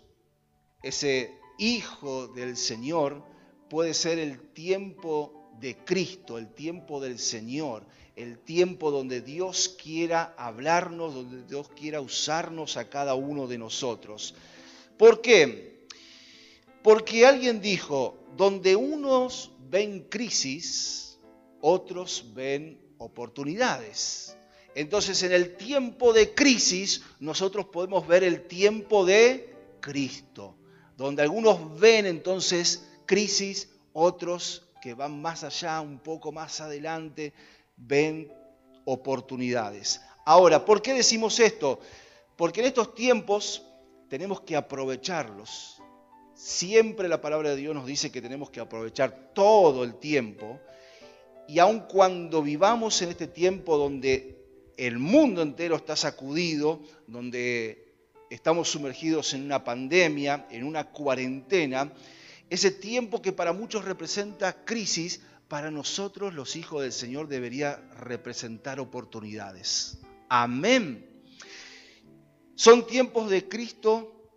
ese 0.83 1.37
Hijo 1.57 2.27
del 2.27 2.57
Señor, 2.57 3.23
puede 3.71 3.93
ser 3.93 4.19
el 4.19 4.37
tiempo 4.51 5.49
de 5.61 5.77
Cristo, 5.77 6.37
el 6.37 6.49
tiempo 6.53 6.99
del 6.99 7.17
Señor, 7.17 7.85
el 8.17 8.37
tiempo 8.37 8.91
donde 8.91 9.21
Dios 9.21 9.77
quiera 9.81 10.35
hablarnos, 10.37 11.15
donde 11.15 11.43
Dios 11.47 11.69
quiera 11.69 12.01
usarnos 12.01 12.75
a 12.75 12.89
cada 12.89 13.15
uno 13.15 13.47
de 13.47 13.57
nosotros. 13.57 14.35
¿Por 14.97 15.21
qué? 15.21 15.87
Porque 16.83 17.25
alguien 17.25 17.61
dijo, 17.61 18.17
donde 18.35 18.75
unos 18.75 19.51
ven 19.69 20.01
crisis, 20.09 21.17
otros 21.61 22.25
ven 22.33 22.77
oportunidades. 22.97 24.35
Entonces 24.75 25.23
en 25.23 25.31
el 25.31 25.55
tiempo 25.55 26.11
de 26.11 26.33
crisis 26.33 27.03
nosotros 27.21 27.67
podemos 27.67 28.05
ver 28.05 28.25
el 28.25 28.47
tiempo 28.47 29.05
de 29.05 29.55
Cristo, 29.79 30.57
donde 30.97 31.21
algunos 31.21 31.79
ven 31.79 32.05
entonces 32.05 32.90
crisis, 33.05 33.69
otros 33.93 34.67
que 34.81 34.93
van 34.93 35.21
más 35.21 35.43
allá, 35.43 35.79
un 35.81 35.99
poco 35.99 36.31
más 36.31 36.59
adelante, 36.61 37.33
ven 37.77 38.31
oportunidades. 38.85 40.01
Ahora, 40.25 40.65
¿por 40.65 40.81
qué 40.81 40.93
decimos 40.93 41.39
esto? 41.39 41.79
Porque 42.35 42.61
en 42.61 42.67
estos 42.67 42.95
tiempos 42.95 43.63
tenemos 44.09 44.41
que 44.41 44.55
aprovecharlos. 44.55 45.81
Siempre 46.33 47.07
la 47.07 47.21
palabra 47.21 47.51
de 47.51 47.55
Dios 47.57 47.75
nos 47.75 47.85
dice 47.85 48.11
que 48.11 48.21
tenemos 48.21 48.49
que 48.49 48.59
aprovechar 48.59 49.31
todo 49.33 49.83
el 49.83 49.95
tiempo. 49.95 50.59
Y 51.47 51.59
aun 51.59 51.81
cuando 51.81 52.41
vivamos 52.41 53.01
en 53.01 53.09
este 53.09 53.27
tiempo 53.27 53.77
donde 53.77 54.41
el 54.77 54.97
mundo 54.97 55.41
entero 55.41 55.75
está 55.75 55.95
sacudido, 55.95 56.81
donde 57.05 57.93
estamos 58.29 58.69
sumergidos 58.69 59.33
en 59.33 59.43
una 59.43 59.63
pandemia, 59.63 60.47
en 60.49 60.63
una 60.63 60.85
cuarentena, 60.91 61.91
ese 62.51 62.69
tiempo 62.69 63.21
que 63.21 63.31
para 63.31 63.53
muchos 63.53 63.85
representa 63.85 64.65
crisis, 64.65 65.21
para 65.47 65.71
nosotros 65.71 66.33
los 66.33 66.57
hijos 66.57 66.81
del 66.81 66.91
Señor 66.91 67.29
debería 67.29 67.77
representar 67.97 68.81
oportunidades. 68.81 69.99
Amén. 70.27 71.23
Son 72.55 72.85
tiempos 72.85 73.29
de 73.29 73.47
Cristo 73.47 74.29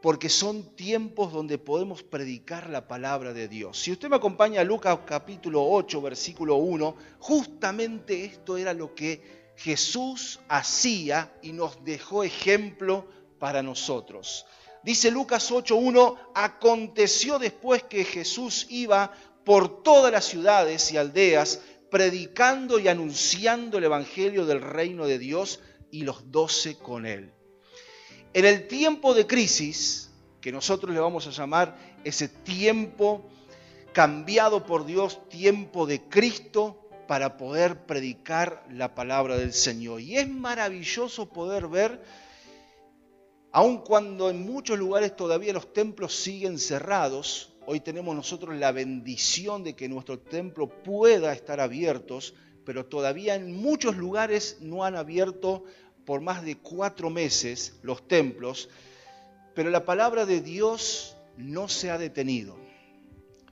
porque 0.00 0.30
son 0.30 0.76
tiempos 0.76 1.30
donde 1.30 1.58
podemos 1.58 2.02
predicar 2.02 2.70
la 2.70 2.88
palabra 2.88 3.34
de 3.34 3.48
Dios. 3.48 3.78
Si 3.78 3.92
usted 3.92 4.08
me 4.08 4.16
acompaña 4.16 4.62
a 4.62 4.64
Lucas 4.64 5.00
capítulo 5.04 5.62
8, 5.62 6.00
versículo 6.00 6.56
1, 6.56 6.96
justamente 7.18 8.24
esto 8.24 8.56
era 8.56 8.72
lo 8.72 8.94
que 8.94 9.52
Jesús 9.56 10.40
hacía 10.48 11.34
y 11.42 11.52
nos 11.52 11.84
dejó 11.84 12.24
ejemplo 12.24 13.06
para 13.38 13.62
nosotros. 13.62 14.46
Dice 14.88 15.10
Lucas 15.10 15.52
8.1, 15.52 16.16
aconteció 16.34 17.38
después 17.38 17.82
que 17.82 18.06
Jesús 18.06 18.66
iba 18.70 19.12
por 19.44 19.82
todas 19.82 20.10
las 20.10 20.24
ciudades 20.24 20.90
y 20.90 20.96
aldeas 20.96 21.60
predicando 21.90 22.78
y 22.78 22.88
anunciando 22.88 23.76
el 23.76 23.84
Evangelio 23.84 24.46
del 24.46 24.62
reino 24.62 25.06
de 25.06 25.18
Dios 25.18 25.60
y 25.90 26.04
los 26.04 26.32
doce 26.32 26.78
con 26.78 27.04
él. 27.04 27.34
En 28.32 28.46
el 28.46 28.66
tiempo 28.66 29.12
de 29.12 29.26
crisis, 29.26 30.10
que 30.40 30.52
nosotros 30.52 30.94
le 30.94 31.00
vamos 31.00 31.26
a 31.26 31.32
llamar 31.32 31.76
ese 32.02 32.28
tiempo 32.28 33.28
cambiado 33.92 34.64
por 34.64 34.86
Dios, 34.86 35.28
tiempo 35.28 35.86
de 35.86 36.00
Cristo, 36.08 36.88
para 37.06 37.36
poder 37.36 37.84
predicar 37.84 38.64
la 38.70 38.94
palabra 38.94 39.36
del 39.36 39.52
Señor. 39.52 40.00
Y 40.00 40.16
es 40.16 40.30
maravilloso 40.30 41.28
poder 41.28 41.68
ver, 41.68 42.02
aun 43.52 43.78
cuando 43.78 44.30
en 44.30 44.44
muchos 44.44 44.78
lugares 44.78 45.16
todavía 45.16 45.52
los 45.52 45.72
templos 45.72 46.14
siguen 46.14 46.58
cerrados, 46.58 47.54
hoy 47.66 47.80
tenemos 47.80 48.14
nosotros 48.14 48.56
la 48.56 48.72
bendición 48.72 49.64
de 49.64 49.74
que 49.74 49.88
nuestro 49.88 50.18
templo 50.18 50.68
pueda 50.68 51.32
estar 51.32 51.60
abiertos, 51.60 52.34
pero 52.64 52.86
todavía 52.86 53.34
en 53.34 53.52
muchos 53.52 53.96
lugares 53.96 54.58
no 54.60 54.84
han 54.84 54.96
abierto 54.96 55.64
por 56.04 56.20
más 56.20 56.44
de 56.44 56.56
cuatro 56.58 57.10
meses 57.10 57.78
los 57.82 58.06
templos, 58.06 58.68
pero 59.54 59.70
la 59.70 59.84
palabra 59.84 60.26
de 60.26 60.40
Dios 60.40 61.16
no 61.36 61.68
se 61.68 61.90
ha 61.90 61.98
detenido. 61.98 62.56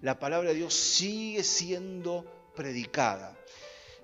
La 0.02 0.18
palabra 0.18 0.50
de 0.50 0.56
Dios 0.56 0.74
sigue 0.74 1.42
siendo 1.42 2.24
predicada 2.54 3.36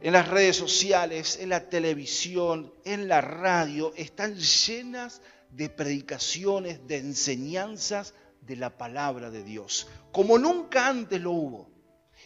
en 0.03 0.13
las 0.13 0.29
redes 0.29 0.57
sociales, 0.57 1.39
en 1.41 1.49
la 1.49 1.69
televisión, 1.69 2.75
en 2.85 3.07
la 3.07 3.21
radio, 3.21 3.93
están 3.97 4.37
llenas 4.37 5.23
de 5.53 5.69
predicaciones, 5.69 6.87
de 6.87 6.99
enseñanzas 6.99 8.15
de 8.41 8.57
la 8.57 8.77
palabra 8.77 9.31
de 9.31 9.45
Dios, 9.45 9.87
como 10.11 10.39
nunca 10.39 10.89
antes 10.89 11.21
lo 11.21 11.33
hubo. 11.33 11.71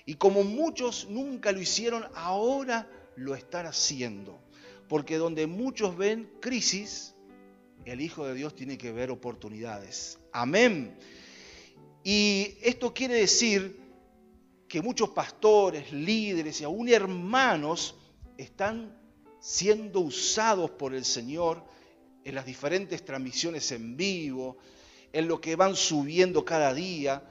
Y 0.05 0.15
como 0.15 0.45
muchos 0.45 1.09
nunca 1.11 1.53
lo 1.53 1.61
hicieron, 1.61 2.05
ahora 2.15 2.89
lo 3.17 3.35
están 3.35 3.67
haciendo. 3.67 4.39
Porque 4.89 5.17
donde 5.17 5.49
muchos 5.49 5.97
ven 5.97 6.31
crisis, 6.41 7.15
el 7.85 8.01
Hijo 8.01 8.25
de 8.27 8.35
Dios 8.35 8.55
tiene 8.55 8.79
que 8.79 8.93
ver 8.93 9.11
oportunidades. 9.11 10.19
Amén. 10.33 10.97
Y 12.05 12.57
esto 12.63 12.95
quiere 12.95 13.15
decir 13.15 13.81
que 14.69 14.81
muchos 14.81 15.11
pastores, 15.11 15.93
líderes 15.93 16.61
y 16.61 16.65
aún 16.65 16.89
hermanos 16.89 17.97
están 18.37 18.97
siendo 19.41 20.01
usados 20.01 20.71
por 20.71 20.95
el 20.95 21.05
Señor 21.05 21.65
en 22.27 22.35
las 22.35 22.45
diferentes 22.45 23.05
transmisiones 23.05 23.71
en 23.71 23.97
vivo, 23.97 24.59
en 25.13 25.29
lo 25.29 25.41
que 25.41 25.55
van 25.55 25.77
subiendo 25.77 26.45
cada 26.45 26.75
día, 26.75 27.23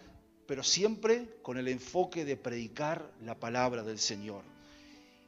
pero 0.47 0.63
siempre 0.63 1.38
con 1.41 1.58
el 1.58 1.67
enfoque 1.67 2.23
de 2.23 2.38
predicar 2.38 3.12
la 3.21 3.38
palabra 3.38 3.84
del 3.84 3.99
Señor. 3.99 4.45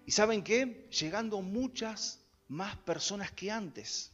¿Y 0.06 0.12
saben 0.12 0.41
qué? 0.41 0.88
Llegando 0.97 1.41
muchas 1.41 2.21
más 2.47 2.77
personas 2.77 3.34
que 3.34 3.51
antes. 3.51 4.13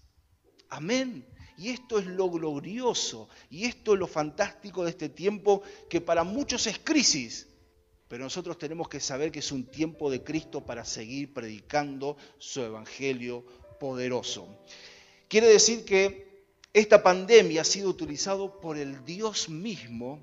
Amén. 0.69 1.23
Y 1.55 1.69
esto 1.69 1.99
es 1.99 2.07
lo 2.07 2.31
glorioso, 2.31 3.29
y 3.51 3.65
esto 3.65 3.93
es 3.93 3.99
lo 3.99 4.07
fantástico 4.07 4.83
de 4.83 4.89
este 4.89 5.09
tiempo 5.09 5.61
que 5.87 6.01
para 6.01 6.23
muchos 6.23 6.65
es 6.65 6.79
crisis, 6.79 7.47
pero 8.07 8.23
nosotros 8.23 8.57
tenemos 8.57 8.89
que 8.89 8.99
saber 8.99 9.31
que 9.31 9.37
es 9.37 9.51
un 9.51 9.65
tiempo 9.65 10.09
de 10.09 10.23
Cristo 10.23 10.65
para 10.65 10.83
seguir 10.83 11.31
predicando 11.31 12.17
su 12.39 12.61
evangelio 12.61 13.45
poderoso. 13.79 14.47
Quiere 15.33 15.47
decir 15.47 15.83
que 15.83 16.45
esta 16.73 17.01
pandemia 17.01 17.61
ha 17.61 17.65
sido 17.65 17.89
utilizado 17.89 18.59
por 18.59 18.77
el 18.77 19.03
Dios 19.03 19.49
mismo 19.49 20.19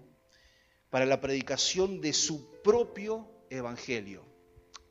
para 0.88 1.04
la 1.04 1.20
predicación 1.20 2.00
de 2.00 2.12
su 2.12 2.62
propio 2.62 3.26
evangelio. 3.50 4.22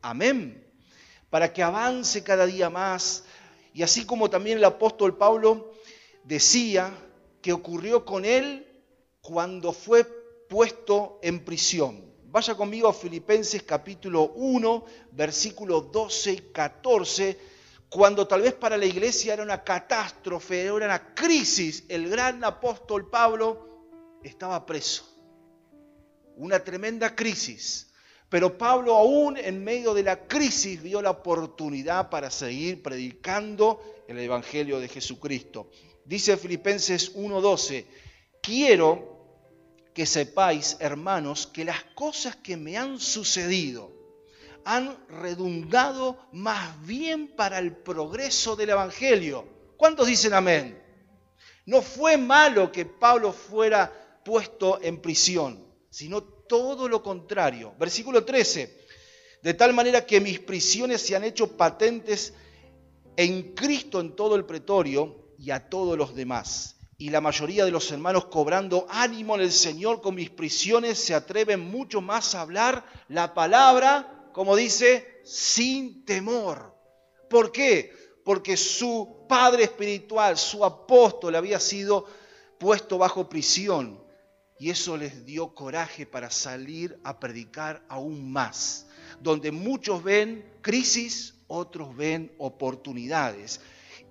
Amén. 0.01 0.69
Para 1.29 1.53
que 1.53 1.63
avance 1.63 2.21
cada 2.21 2.45
día 2.45 2.69
más. 2.69 3.23
Y 3.73 3.81
así 3.81 4.05
como 4.05 4.29
también 4.29 4.57
el 4.57 4.65
apóstol 4.65 5.15
Pablo 5.15 5.71
decía 6.25 6.93
que 7.41 7.53
ocurrió 7.53 8.03
con 8.03 8.25
él 8.25 8.67
cuando 9.21 9.71
fue 9.71 10.03
puesto 10.49 11.19
en 11.23 11.45
prisión. 11.45 12.13
Vaya 12.25 12.55
conmigo 12.55 12.89
a 12.89 12.93
Filipenses 12.93 13.63
capítulo 13.63 14.33
1, 14.35 14.83
versículos 15.13 15.89
12 15.93 16.31
y 16.33 16.37
14, 16.51 17.39
cuando 17.89 18.27
tal 18.27 18.41
vez 18.41 18.53
para 18.53 18.77
la 18.77 18.85
iglesia 18.85 19.33
era 19.33 19.43
una 19.43 19.63
catástrofe, 19.63 20.61
era 20.61 20.73
una 20.73 21.13
crisis, 21.15 21.83
el 21.89 22.07
gran 22.07 22.43
apóstol 22.43 23.09
Pablo 23.09 24.19
estaba 24.23 24.63
preso. 24.65 25.05
Una 26.35 26.63
tremenda 26.63 27.15
crisis. 27.15 27.91
Pero 28.29 28.57
Pablo 28.57 28.95
aún 28.95 29.37
en 29.37 29.63
medio 29.63 29.95
de 29.95 30.03
la 30.03 30.27
crisis 30.27 30.83
vio 30.83 31.01
la 31.01 31.09
oportunidad 31.09 32.11
para 32.11 32.29
seguir 32.29 32.83
predicando 32.83 33.81
el 34.07 34.19
Evangelio 34.19 34.79
de 34.79 34.87
Jesucristo. 34.87 35.71
Dice 36.05 36.37
Filipenses 36.37 37.15
1:12, 37.15 37.87
quiero 38.41 39.17
que 39.95 40.05
sepáis, 40.05 40.77
hermanos, 40.79 41.47
que 41.47 41.65
las 41.65 41.83
cosas 41.95 42.35
que 42.35 42.55
me 42.55 42.77
han 42.77 42.99
sucedido 42.99 43.98
han 44.65 44.97
redundado 45.07 46.17
más 46.31 46.85
bien 46.85 47.35
para 47.35 47.59
el 47.59 47.75
progreso 47.75 48.55
del 48.55 48.71
Evangelio. 48.71 49.47
¿Cuántos 49.77 50.07
dicen 50.07 50.33
amén? 50.33 50.81
No 51.65 51.81
fue 51.81 52.17
malo 52.17 52.71
que 52.71 52.85
Pablo 52.85 53.31
fuera 53.31 54.21
puesto 54.23 54.79
en 54.81 55.01
prisión, 55.01 55.65
sino 55.89 56.23
todo 56.23 56.87
lo 56.87 57.01
contrario. 57.03 57.73
Versículo 57.79 58.25
13. 58.25 58.87
De 59.41 59.53
tal 59.53 59.73
manera 59.73 60.05
que 60.05 60.19
mis 60.19 60.39
prisiones 60.39 61.01
se 61.01 61.15
han 61.15 61.23
hecho 61.23 61.55
patentes 61.55 62.33
en 63.15 63.53
Cristo 63.53 63.99
en 64.01 64.15
todo 64.15 64.35
el 64.35 64.45
pretorio 64.45 65.33
y 65.37 65.51
a 65.51 65.69
todos 65.69 65.97
los 65.97 66.15
demás 66.15 66.79
y 67.01 67.09
la 67.11 67.21
mayoría 67.21 67.63
de 67.63 67.71
los 67.71 67.89
hermanos 67.91 68.25
cobrando 68.25 68.85
ánimo 68.89 69.35
en 69.35 69.41
el 69.41 69.53
Señor 69.53 70.01
con 70.01 70.15
mis 70.15 70.29
prisiones 70.29 70.99
se 70.99 71.15
atreven 71.15 71.61
mucho 71.61 72.01
más 72.01 72.35
a 72.35 72.41
hablar 72.41 72.83
la 73.07 73.33
palabra, 73.33 74.18
como 74.33 74.55
dice, 74.55 75.21
sin 75.23 76.05
temor. 76.05 76.75
¿Por 77.29 77.51
qué? 77.51 77.93
Porque 78.23 78.57
su 78.57 79.25
padre 79.27 79.63
espiritual, 79.63 80.37
su 80.37 80.65
apóstol 80.65 81.35
había 81.35 81.59
sido 81.59 82.05
puesto 82.57 82.97
bajo 82.97 83.29
prisión 83.29 84.03
y 84.59 84.69
eso 84.69 84.97
les 84.97 85.25
dio 85.25 85.55
coraje 85.55 86.05
para 86.05 86.29
salir 86.29 86.99
a 87.03 87.19
predicar 87.19 87.83
aún 87.87 88.31
más. 88.31 88.87
Donde 89.21 89.51
muchos 89.51 90.03
ven 90.03 90.59
crisis, 90.61 91.35
otros 91.47 91.95
ven 91.95 92.33
oportunidades. 92.37 93.61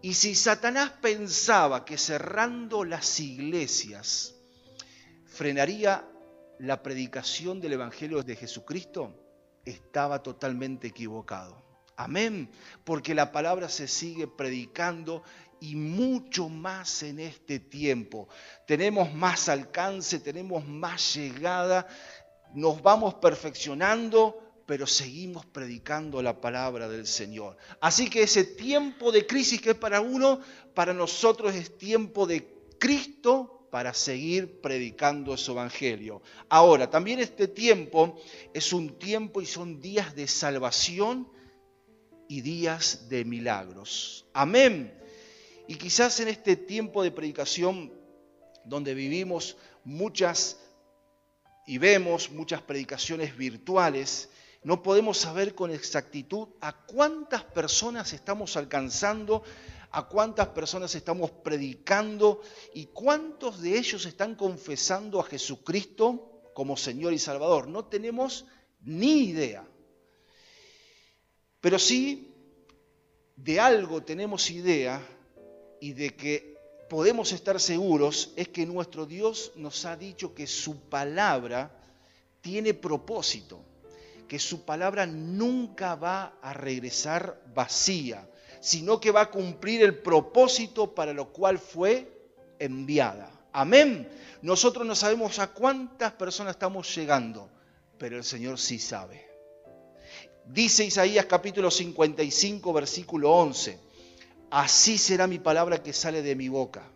Y 0.01 0.15
si 0.15 0.35
Satanás 0.35 0.93
pensaba 1.03 1.85
que 1.85 1.99
cerrando 1.99 2.85
las 2.85 3.21
iglesias 3.21 4.35
frenaría 5.27 6.09
la 6.59 6.83
predicación 6.83 7.61
del 7.61 7.75
Evangelio 7.75 8.23
de 8.23 8.37
Jesucristo, 8.37 9.28
estaba 9.65 10.23
totalmente 10.23 10.89
equivocado. 10.89 11.63
Amén, 11.97 12.51
porque 12.85 13.15
la 13.15 13.33
palabra 13.33 13.69
se 13.69 13.89
sigue 13.89 14.29
predicando 14.29 15.23
y 15.61 15.75
mucho 15.75 16.49
más 16.49 17.03
en 17.03 17.19
este 17.19 17.59
tiempo. 17.59 18.29
Tenemos 18.67 19.13
más 19.13 19.49
alcance, 19.49 20.21
tenemos 20.21 20.65
más 20.67 21.15
llegada, 21.15 21.87
nos 22.55 22.81
vamos 22.83 23.15
perfeccionando 23.15 24.49
pero 24.69 24.87
seguimos 24.87 25.47
predicando 25.47 26.21
la 26.21 26.43
palabra 26.43 26.91
del 26.91 27.07
Señor. 27.07 27.57
Así 27.81 28.11
que 28.11 28.25
ese 28.25 28.45
tiempo 28.45 29.11
de 29.11 29.27
crisis 29.27 29.63
que 29.63 29.71
es 29.71 29.77
para 29.77 30.03
uno, 30.03 30.41
para 30.75 30.93
nosotros 30.93 31.55
es 31.55 31.79
tiempo 31.79 32.27
de 32.27 32.47
Cristo 32.79 33.58
para 33.71 33.95
seguir 33.95 34.61
predicando 34.61 35.37
su 35.37 35.53
evangelio. 35.53 36.23
Ahora, 36.49 36.91
también 36.91 37.21
este 37.21 37.49
tiempo 37.49 38.21
es 38.55 38.73
un 38.73 38.99
tiempo 38.99 39.41
y 39.41 39.47
son 39.47 39.81
días 39.81 40.15
de 40.15 40.27
salvación 40.27 41.29
y 42.29 42.41
días 42.41 43.09
de 43.09 43.25
milagros. 43.25 44.27
Amén. 44.33 44.95
Y 45.67 45.75
quizás 45.75 46.21
en 46.21 46.29
este 46.29 46.57
tiempo 46.57 47.03
de 47.03 47.11
predicación 47.11 47.93
donde 48.65 48.95
vivimos 48.95 49.57
muchas 49.85 50.59
y 51.67 51.79
vemos 51.79 52.31
muchas 52.31 52.63
predicaciones 52.63 53.37
virtuales, 53.37 54.31
no 54.63 54.83
podemos 54.83 55.19
saber 55.19 55.55
con 55.55 55.71
exactitud 55.71 56.49
a 56.61 56.73
cuántas 56.73 57.45
personas 57.45 58.13
estamos 58.13 58.57
alcanzando, 58.57 59.43
a 59.91 60.09
cuántas 60.09 60.49
personas 60.49 60.95
estamos 60.95 61.31
predicando 61.31 62.43
y 62.75 62.87
cuántos 62.87 63.61
de 63.61 63.79
ellos 63.79 64.05
están 64.07 64.35
confesando 64.35 65.21
a 65.21 65.25
Jesucristo 65.25 66.43
como 66.55 66.77
Señor 66.77 67.13
y 67.13 67.19
Salvador. 67.19 67.69
No 67.69 67.87
tenemos 67.87 68.47
ni 68.83 69.25
idea. 69.25 69.67
Pero 71.61 71.79
sí, 71.79 72.33
de 73.37 73.61
algo 73.61 74.03
tenemos 74.03 74.51
idea 74.51 75.01
y 75.81 75.93
de 75.93 76.15
que 76.15 76.59
podemos 76.89 77.33
estar 77.33 77.61
seguros 77.61 78.33
es 78.37 78.49
que 78.49 78.67
nuestro 78.67 79.07
Dios 79.07 79.53
nos 79.57 79.85
ha 79.85 79.97
dicho 79.97 80.35
que 80.35 80.47
su 80.47 80.89
palabra 80.89 81.75
tiene 82.41 82.75
propósito 82.75 83.65
que 84.29 84.39
su 84.39 84.65
palabra 84.65 85.07
nunca 85.07 85.95
va 85.95 86.39
a 86.43 86.53
regresar 86.53 87.43
vacía, 87.55 88.29
sino 88.61 89.01
que 89.01 89.11
va 89.11 89.23
a 89.23 89.31
cumplir 89.31 89.83
el 89.83 89.99
propósito 89.99 90.95
para 90.95 91.13
lo 91.13 91.33
cual 91.33 91.59
fue 91.59 92.11
enviada. 92.59 93.31
Amén. 93.53 94.09
Nosotros 94.43 94.87
no 94.87 94.95
sabemos 94.95 95.39
a 95.39 95.49
cuántas 95.49 96.13
personas 96.13 96.55
estamos 96.55 96.95
llegando, 96.95 97.51
pero 97.99 98.17
el 98.17 98.25
Señor 98.25 98.59
sí 98.59 98.79
sabe. 98.79 99.27
Dice 100.47 100.85
Isaías 100.85 101.27
capítulo 101.27 101.71
55, 101.71 102.73
versículo 102.73 103.33
11, 103.33 103.79
así 104.51 104.97
será 104.97 105.27
mi 105.27 105.39
palabra 105.39 105.83
que 105.83 105.93
sale 105.93 106.23
de 106.23 106.35
mi 106.35 106.49
boca. 106.49 106.91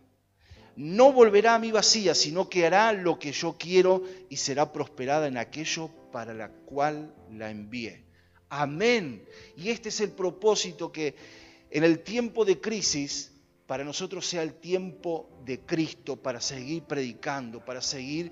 No 0.75 1.13
volverá 1.13 1.55
a 1.55 1.59
mí 1.59 1.71
vacía, 1.71 2.15
sino 2.15 2.49
que 2.49 2.65
hará 2.65 2.93
lo 2.93 3.19
que 3.19 3.33
yo 3.33 3.57
quiero 3.59 4.03
y 4.31 4.37
será 4.37 4.73
prosperada 4.73 5.27
en 5.27 5.37
aquello 5.37 5.91
para 6.11 6.33
la 6.33 6.49
cual 6.49 7.15
la 7.31 7.51
envié. 7.51 8.05
Amén. 8.49 9.27
Y 9.57 9.69
este 9.69 9.91
es 9.91 10.01
el 10.01 10.13
propósito 10.13 10.91
que 10.91 11.15
en 11.73 11.85
el 11.85 12.01
tiempo 12.01 12.45
de 12.45 12.61
crisis 12.61 13.33
para 13.67 13.83
nosotros 13.83 14.27
sea 14.27 14.43
el 14.43 14.55
tiempo 14.55 15.31
de 15.47 15.61
Cristo 15.61 16.17
para 16.17 16.39
seguir 16.39 16.83
predicando, 16.83 17.65
para 17.65 17.81
seguir 17.81 18.31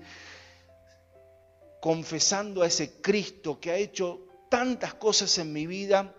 confesando 1.81 2.61
a 2.61 2.67
ese 2.67 3.01
Cristo 3.01 3.59
que 3.59 3.71
ha 3.71 3.77
hecho 3.77 4.27
tantas 4.47 4.93
cosas 4.93 5.35
en 5.39 5.51
mi 5.51 5.65
vida 5.65 6.15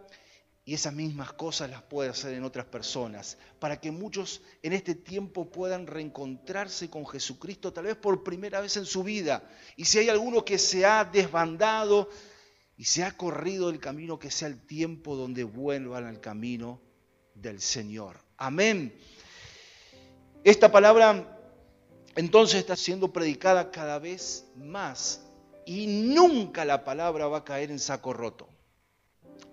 y 0.64 0.74
esas 0.74 0.92
mismas 0.92 1.32
cosas 1.32 1.70
las 1.70 1.82
puede 1.82 2.10
hacer 2.10 2.34
en 2.34 2.42
otras 2.42 2.66
personas, 2.66 3.38
para 3.60 3.80
que 3.80 3.92
muchos 3.92 4.42
en 4.62 4.72
este 4.72 4.96
tiempo 4.96 5.48
puedan 5.48 5.86
reencontrarse 5.86 6.90
con 6.90 7.06
Jesucristo, 7.06 7.72
tal 7.72 7.84
vez 7.84 7.96
por 7.96 8.24
primera 8.24 8.60
vez 8.60 8.76
en 8.76 8.84
su 8.84 9.04
vida. 9.04 9.48
Y 9.76 9.84
si 9.84 9.98
hay 9.98 10.08
alguno 10.08 10.44
que 10.44 10.58
se 10.58 10.84
ha 10.84 11.04
desbandado 11.04 12.08
y 12.76 12.84
se 12.84 13.04
ha 13.04 13.16
corrido 13.16 13.70
el 13.70 13.78
camino, 13.78 14.18
que 14.18 14.32
sea 14.32 14.48
el 14.48 14.66
tiempo 14.66 15.14
donde 15.14 15.44
vuelvan 15.44 16.06
al 16.06 16.20
camino 16.20 16.80
del 17.34 17.60
Señor. 17.60 18.20
Amén. 18.36 18.94
Esta 20.44 20.72
palabra 20.72 21.38
entonces 22.16 22.60
está 22.60 22.76
siendo 22.76 23.12
predicada 23.12 23.70
cada 23.70 23.98
vez 23.98 24.46
más 24.56 25.24
y 25.64 25.86
nunca 25.86 26.64
la 26.64 26.84
palabra 26.84 27.28
va 27.28 27.38
a 27.38 27.44
caer 27.44 27.70
en 27.70 27.78
saco 27.78 28.12
roto. 28.12 28.48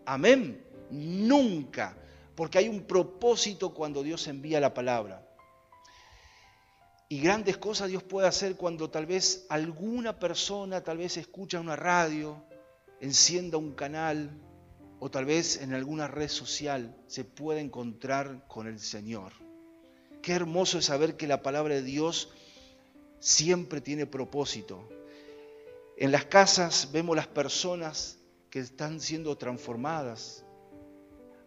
Amén. 0.05 0.65
Nunca. 0.89 1.95
Porque 2.35 2.57
hay 2.57 2.69
un 2.69 2.83
propósito 2.83 3.73
cuando 3.73 4.01
Dios 4.01 4.27
envía 4.27 4.59
la 4.59 4.73
palabra. 4.73 5.25
Y 7.07 7.21
grandes 7.21 7.57
cosas 7.57 7.89
Dios 7.89 8.03
puede 8.03 8.27
hacer 8.27 8.55
cuando 8.55 8.89
tal 8.89 9.05
vez 9.05 9.45
alguna 9.49 10.19
persona 10.19 10.83
tal 10.83 10.99
vez 10.99 11.17
escucha 11.17 11.59
una 11.59 11.75
radio, 11.75 12.43
encienda 12.99 13.57
un 13.57 13.73
canal 13.73 14.29
o 14.99 15.09
tal 15.09 15.25
vez 15.25 15.61
en 15.61 15.73
alguna 15.73 16.07
red 16.07 16.27
social 16.27 16.95
se 17.07 17.23
pueda 17.23 17.61
encontrar 17.61 18.45
con 18.47 18.67
el 18.67 18.79
Señor. 18.79 19.33
Qué 20.21 20.33
hermoso 20.33 20.79
es 20.79 20.85
saber 20.85 21.15
que 21.15 21.27
la 21.27 21.41
palabra 21.41 21.75
de 21.75 21.83
Dios 21.83 22.29
siempre 23.19 23.81
tiene 23.81 24.05
propósito. 24.05 24.87
En 25.97 26.11
las 26.11 26.25
casas 26.25 26.89
vemos 26.91 27.15
las 27.15 27.27
personas 27.27 28.19
que 28.49 28.59
están 28.59 28.99
siendo 28.99 29.37
transformadas. 29.37 30.45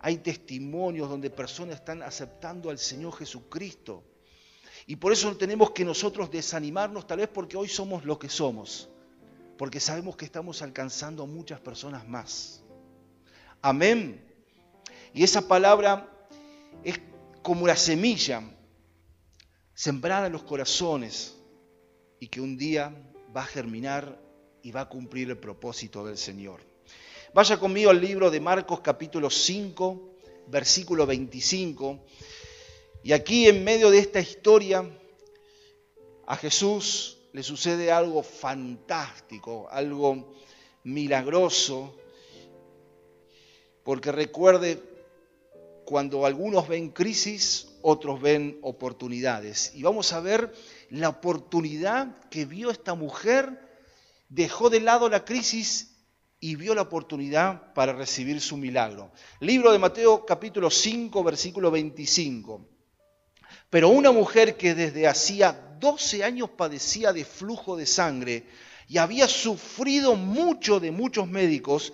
Hay 0.00 0.18
testimonios 0.18 1.08
donde 1.08 1.30
personas 1.30 1.76
están 1.76 2.02
aceptando 2.02 2.70
al 2.70 2.78
Señor 2.78 3.14
Jesucristo. 3.14 4.02
Y 4.86 4.96
por 4.96 5.12
eso 5.12 5.36
tenemos 5.36 5.70
que 5.70 5.84
nosotros 5.84 6.30
desanimarnos, 6.30 7.06
tal 7.06 7.18
vez 7.18 7.28
porque 7.28 7.56
hoy 7.56 7.68
somos 7.68 8.04
lo 8.04 8.18
que 8.18 8.28
somos, 8.28 8.88
porque 9.56 9.78
sabemos 9.78 10.16
que 10.16 10.24
estamos 10.24 10.60
alcanzando 10.60 11.22
a 11.22 11.26
muchas 11.26 11.60
personas 11.60 12.08
más. 12.08 12.62
Amén. 13.64 14.20
Y 15.14 15.22
esa 15.22 15.46
palabra 15.46 16.09
es 16.83 16.98
como 17.42 17.68
la 17.68 17.77
semilla 17.77 18.42
sembrada 19.72 20.27
en 20.27 20.33
los 20.33 20.42
corazones 20.42 21.37
y 22.18 22.27
que 22.27 22.40
un 22.40 22.59
día 22.59 22.92
va 23.35 23.42
a 23.42 23.46
germinar 23.46 24.20
y 24.64 24.72
va 24.72 24.81
a 24.81 24.88
cumplir 24.88 25.31
el 25.31 25.38
propósito 25.38 26.05
del 26.05 26.18
Señor. 26.18 26.61
Vaya 27.35 27.57
conmigo 27.61 27.90
al 27.90 28.01
libro 28.01 28.33
de 28.33 28.40
Marcos 28.40 28.81
capítulo 28.81 29.31
5, 29.31 30.16
versículo 30.48 31.07
25. 31.07 32.05
Y 33.05 33.12
aquí 33.12 33.46
en 33.46 33.62
medio 33.62 33.92
de 33.92 34.01
esta 34.01 34.18
historia 34.18 34.85
a 36.27 36.37
Jesús 36.37 37.18
le 37.33 37.44
sucede 37.44 37.92
algo 37.92 38.25
fantástico, 38.25 39.68
algo 39.70 40.35
milagroso, 40.83 41.94
porque 43.84 44.12
recuerde, 44.12 44.82
cuando 45.84 46.24
algunos 46.26 46.68
ven 46.68 46.90
crisis, 46.90 47.68
otros 47.82 48.20
ven 48.20 48.58
oportunidades. 48.62 49.72
Y 49.74 49.82
vamos 49.82 50.12
a 50.12 50.20
ver 50.20 50.52
la 50.90 51.08
oportunidad 51.08 52.28
que 52.28 52.44
vio 52.44 52.70
esta 52.70 52.94
mujer, 52.94 53.60
dejó 54.28 54.70
de 54.70 54.80
lado 54.80 55.08
la 55.08 55.24
crisis 55.24 55.96
y 56.38 56.56
vio 56.56 56.74
la 56.74 56.82
oportunidad 56.82 57.72
para 57.74 57.92
recibir 57.92 58.40
su 58.40 58.56
milagro. 58.56 59.12
Libro 59.40 59.72
de 59.72 59.78
Mateo 59.78 60.24
capítulo 60.24 60.70
5, 60.70 61.22
versículo 61.24 61.70
25. 61.70 62.68
Pero 63.70 63.88
una 63.88 64.12
mujer 64.12 64.56
que 64.56 64.74
desde 64.74 65.06
hacía 65.06 65.76
12 65.80 66.24
años 66.24 66.50
padecía 66.50 67.12
de 67.12 67.24
flujo 67.24 67.76
de 67.76 67.86
sangre 67.86 68.44
y 68.88 68.98
había 68.98 69.26
sufrido 69.26 70.14
mucho 70.14 70.78
de 70.78 70.90
muchos 70.90 71.26
médicos 71.26 71.92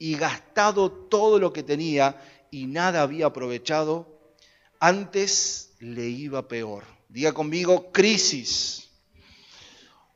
y 0.00 0.16
gastado 0.16 0.90
todo 0.90 1.38
lo 1.38 1.52
que 1.52 1.62
tenía 1.62 2.20
y 2.50 2.66
nada 2.66 3.02
había 3.02 3.26
aprovechado, 3.26 4.18
antes 4.80 5.74
le 5.78 6.08
iba 6.08 6.48
peor. 6.48 6.84
Diga 7.10 7.32
conmigo, 7.32 7.92
crisis. 7.92 8.88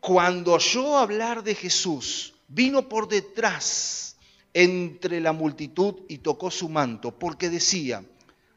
Cuando 0.01 0.55
oyó 0.55 0.97
hablar 0.97 1.45
de 1.45 1.55
Jesús, 1.55 2.33
vino 2.49 2.89
por 2.89 3.09
detrás 3.09 4.17
entre 4.55 5.21
la 5.21 5.33
multitud 5.33 5.97
y 6.09 6.19
tocó 6.19 6.51
su 6.51 6.71
manto, 6.71 7.19
porque 7.19 7.51
decía, 7.51 8.03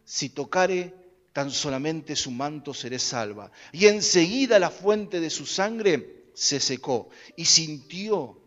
si 0.06 0.30
tocare 0.30 0.93
tan 1.34 1.51
solamente 1.51 2.16
su 2.16 2.32
manto 2.32 2.74
seré 2.74 2.99
salva. 2.99 3.51
Y 3.74 3.88
enseguida 3.88 4.60
la 4.60 4.70
fuente 4.70 5.20
de 5.20 5.30
su 5.30 5.45
sangre 5.45 6.30
se 6.34 6.62
secó 6.62 7.10
y 7.36 7.43
sintió 7.43 8.47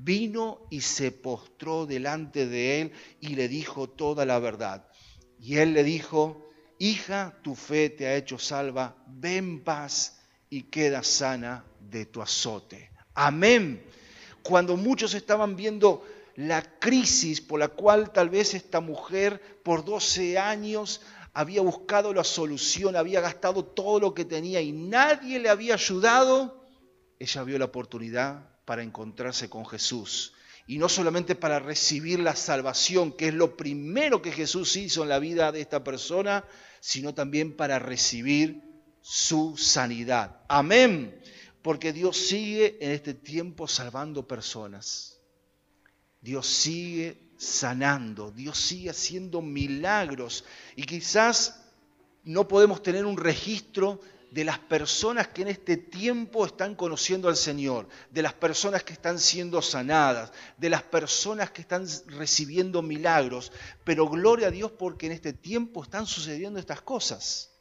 vino 0.00 0.66
y 0.70 0.80
se 0.80 1.10
postró 1.10 1.86
delante 1.86 2.46
de 2.46 2.80
él 2.80 2.92
y 3.20 3.34
le 3.34 3.48
dijo 3.48 3.88
toda 3.88 4.24
la 4.24 4.38
verdad. 4.38 4.86
Y 5.40 5.56
él 5.56 5.72
le 5.72 5.82
dijo, 5.84 6.48
hija, 6.78 7.38
tu 7.42 7.54
fe 7.54 7.90
te 7.90 8.06
ha 8.06 8.16
hecho 8.16 8.38
salva, 8.38 8.96
ven 9.06 9.62
paz 9.64 10.20
y 10.50 10.64
queda 10.64 11.02
sana 11.02 11.64
de 11.80 12.06
tu 12.06 12.22
azote. 12.22 12.90
Amén. 13.14 13.84
Cuando 14.42 14.76
muchos 14.76 15.14
estaban 15.14 15.56
viendo 15.56 16.06
la 16.36 16.62
crisis 16.78 17.40
por 17.40 17.58
la 17.58 17.68
cual 17.68 18.12
tal 18.12 18.30
vez 18.30 18.54
esta 18.54 18.80
mujer 18.80 19.60
por 19.64 19.84
12 19.84 20.38
años 20.38 21.02
había 21.34 21.60
buscado 21.62 22.14
la 22.14 22.24
solución, 22.24 22.96
había 22.96 23.20
gastado 23.20 23.64
todo 23.64 23.98
lo 23.98 24.14
que 24.14 24.24
tenía 24.24 24.60
y 24.60 24.72
nadie 24.72 25.40
le 25.40 25.48
había 25.48 25.74
ayudado, 25.74 26.64
ella 27.18 27.42
vio 27.42 27.58
la 27.58 27.64
oportunidad 27.66 28.57
para 28.68 28.82
encontrarse 28.82 29.48
con 29.48 29.64
Jesús. 29.64 30.34
Y 30.66 30.76
no 30.76 30.90
solamente 30.90 31.34
para 31.34 31.58
recibir 31.58 32.20
la 32.20 32.36
salvación, 32.36 33.12
que 33.12 33.28
es 33.28 33.34
lo 33.34 33.56
primero 33.56 34.20
que 34.20 34.30
Jesús 34.30 34.76
hizo 34.76 35.02
en 35.02 35.08
la 35.08 35.18
vida 35.18 35.52
de 35.52 35.62
esta 35.62 35.82
persona, 35.82 36.44
sino 36.78 37.14
también 37.14 37.56
para 37.56 37.78
recibir 37.78 38.62
su 39.00 39.56
sanidad. 39.56 40.42
Amén. 40.48 41.18
Porque 41.62 41.94
Dios 41.94 42.18
sigue 42.18 42.76
en 42.82 42.90
este 42.90 43.14
tiempo 43.14 43.66
salvando 43.66 44.28
personas. 44.28 45.18
Dios 46.20 46.46
sigue 46.46 47.32
sanando, 47.38 48.32
Dios 48.32 48.58
sigue 48.58 48.90
haciendo 48.90 49.40
milagros. 49.40 50.44
Y 50.76 50.82
quizás 50.82 51.64
no 52.22 52.46
podemos 52.46 52.82
tener 52.82 53.06
un 53.06 53.16
registro 53.16 54.02
de 54.30 54.44
las 54.44 54.58
personas 54.58 55.28
que 55.28 55.42
en 55.42 55.48
este 55.48 55.76
tiempo 55.76 56.44
están 56.44 56.74
conociendo 56.74 57.28
al 57.28 57.36
Señor, 57.36 57.88
de 58.10 58.22
las 58.22 58.34
personas 58.34 58.84
que 58.84 58.92
están 58.92 59.18
siendo 59.18 59.62
sanadas, 59.62 60.32
de 60.56 60.70
las 60.70 60.82
personas 60.82 61.50
que 61.50 61.62
están 61.62 61.86
recibiendo 62.06 62.82
milagros. 62.82 63.52
Pero 63.84 64.08
gloria 64.08 64.48
a 64.48 64.50
Dios 64.50 64.70
porque 64.72 65.06
en 65.06 65.12
este 65.12 65.32
tiempo 65.32 65.82
están 65.82 66.06
sucediendo 66.06 66.58
estas 66.58 66.82
cosas. 66.82 67.52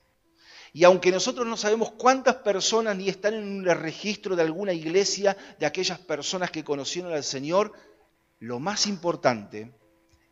Y 0.74 0.84
aunque 0.84 1.12
nosotros 1.12 1.48
no 1.48 1.56
sabemos 1.56 1.92
cuántas 1.92 2.36
personas 2.36 2.98
ni 2.98 3.08
están 3.10 3.34
en 3.34 3.44
un 3.44 3.66
registro 3.66 4.36
de 4.36 4.44
alguna 4.44 4.74
iglesia 4.74 5.38
de 5.60 5.66
aquellas 5.66 6.00
personas 6.00 6.52
que 6.52 6.64
conocieron 6.64 7.14
al 7.14 7.24
Señor, 7.24 7.72
lo 8.40 8.60
más 8.60 8.86
importante 8.88 9.74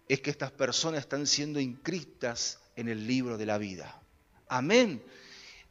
es 0.07 0.21
que 0.21 0.29
estas 0.29 0.51
personas 0.51 0.99
están 0.99 1.25
siendo 1.25 1.59
inscritas 1.59 2.59
en 2.75 2.89
el 2.89 3.07
libro 3.07 3.37
de 3.37 3.45
la 3.45 3.57
vida. 3.57 4.01
Amén. 4.47 5.01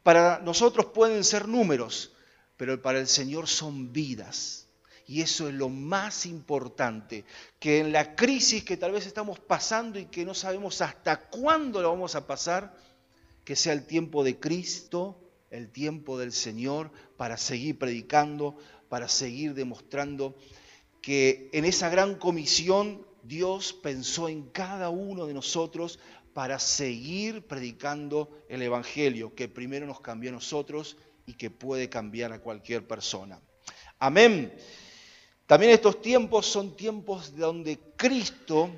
Para 0.05 0.37
nosotros 0.37 0.85
pueden 0.93 1.23
ser 1.23 1.47
números, 1.47 2.11
pero 2.57 2.79
para 2.79 2.99
el 2.99 3.07
Señor 3.07 3.47
son 3.47 3.91
vidas. 3.91 4.67
Y 5.07 5.21
eso 5.21 5.47
es 5.47 5.55
lo 5.55 5.67
más 5.67 6.27
importante, 6.27 7.25
que 7.57 7.79
en 7.79 7.91
la 7.91 8.15
crisis 8.15 8.63
que 8.63 8.77
tal 8.77 8.91
vez 8.91 9.07
estamos 9.07 9.39
pasando 9.39 9.97
y 9.97 10.05
que 10.05 10.23
no 10.23 10.35
sabemos 10.35 10.79
hasta 10.81 11.21
cuándo 11.21 11.81
la 11.81 11.87
vamos 11.87 12.13
a 12.13 12.27
pasar, 12.27 12.77
que 13.43 13.55
sea 13.55 13.73
el 13.73 13.87
tiempo 13.87 14.23
de 14.23 14.39
Cristo, 14.39 15.19
el 15.49 15.71
tiempo 15.71 16.19
del 16.19 16.33
Señor, 16.33 16.91
para 17.17 17.35
seguir 17.35 17.79
predicando, 17.79 18.57
para 18.89 19.07
seguir 19.07 19.55
demostrando 19.55 20.35
que 21.01 21.49
en 21.51 21.65
esa 21.65 21.89
gran 21.89 22.13
comisión 22.13 23.03
Dios 23.23 23.73
pensó 23.73 24.29
en 24.29 24.43
cada 24.51 24.89
uno 24.89 25.25
de 25.25 25.33
nosotros 25.33 25.97
para 26.35 26.59
seguir 26.59 27.47
predicando 27.47 28.43
el 28.49 28.61
Evangelio, 28.61 29.33
que 29.33 29.47
primero 29.47 29.85
nos 29.85 30.01
cambió 30.01 30.31
a 30.31 30.33
nosotros 30.33 30.97
y 31.25 31.35
que 31.35 31.49
puede 31.49 31.87
cambiar 31.87 32.33
a 32.33 32.41
cualquier 32.41 32.85
persona. 32.85 33.39
Amén. 33.99 34.53
También 35.45 35.71
estos 35.71 36.01
tiempos 36.01 36.45
son 36.45 36.75
tiempos 36.75 37.37
donde 37.37 37.79
Cristo 37.95 38.69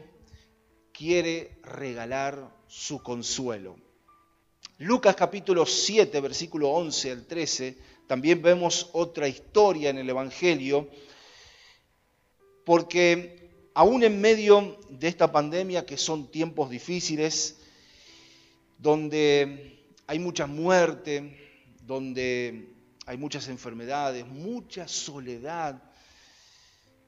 quiere 0.94 1.58
regalar 1.64 2.48
su 2.68 3.02
consuelo. 3.02 3.76
Lucas 4.78 5.16
capítulo 5.16 5.66
7, 5.66 6.22
versículo 6.22 6.70
11 6.70 7.12
al 7.12 7.26
13, 7.26 7.76
también 8.06 8.40
vemos 8.40 8.92
otra 8.94 9.28
historia 9.28 9.90
en 9.90 9.98
el 9.98 10.08
Evangelio, 10.08 10.92
porque 12.64 13.37
aún 13.78 14.04
en 14.04 14.20
medio 14.20 14.76
de 14.90 15.08
esta 15.08 15.32
pandemia, 15.32 15.86
que 15.86 15.98
son 15.98 16.32
tiempos 16.32 16.72
difíciles, 16.72 17.58
donde 18.80 19.86
hay 20.08 20.18
mucha 20.18 20.48
muerte, 20.48 21.38
donde 21.84 22.74
hay 23.06 23.18
muchas 23.20 23.48
enfermedades, 23.50 24.26
mucha 24.26 24.88
soledad, 24.88 25.80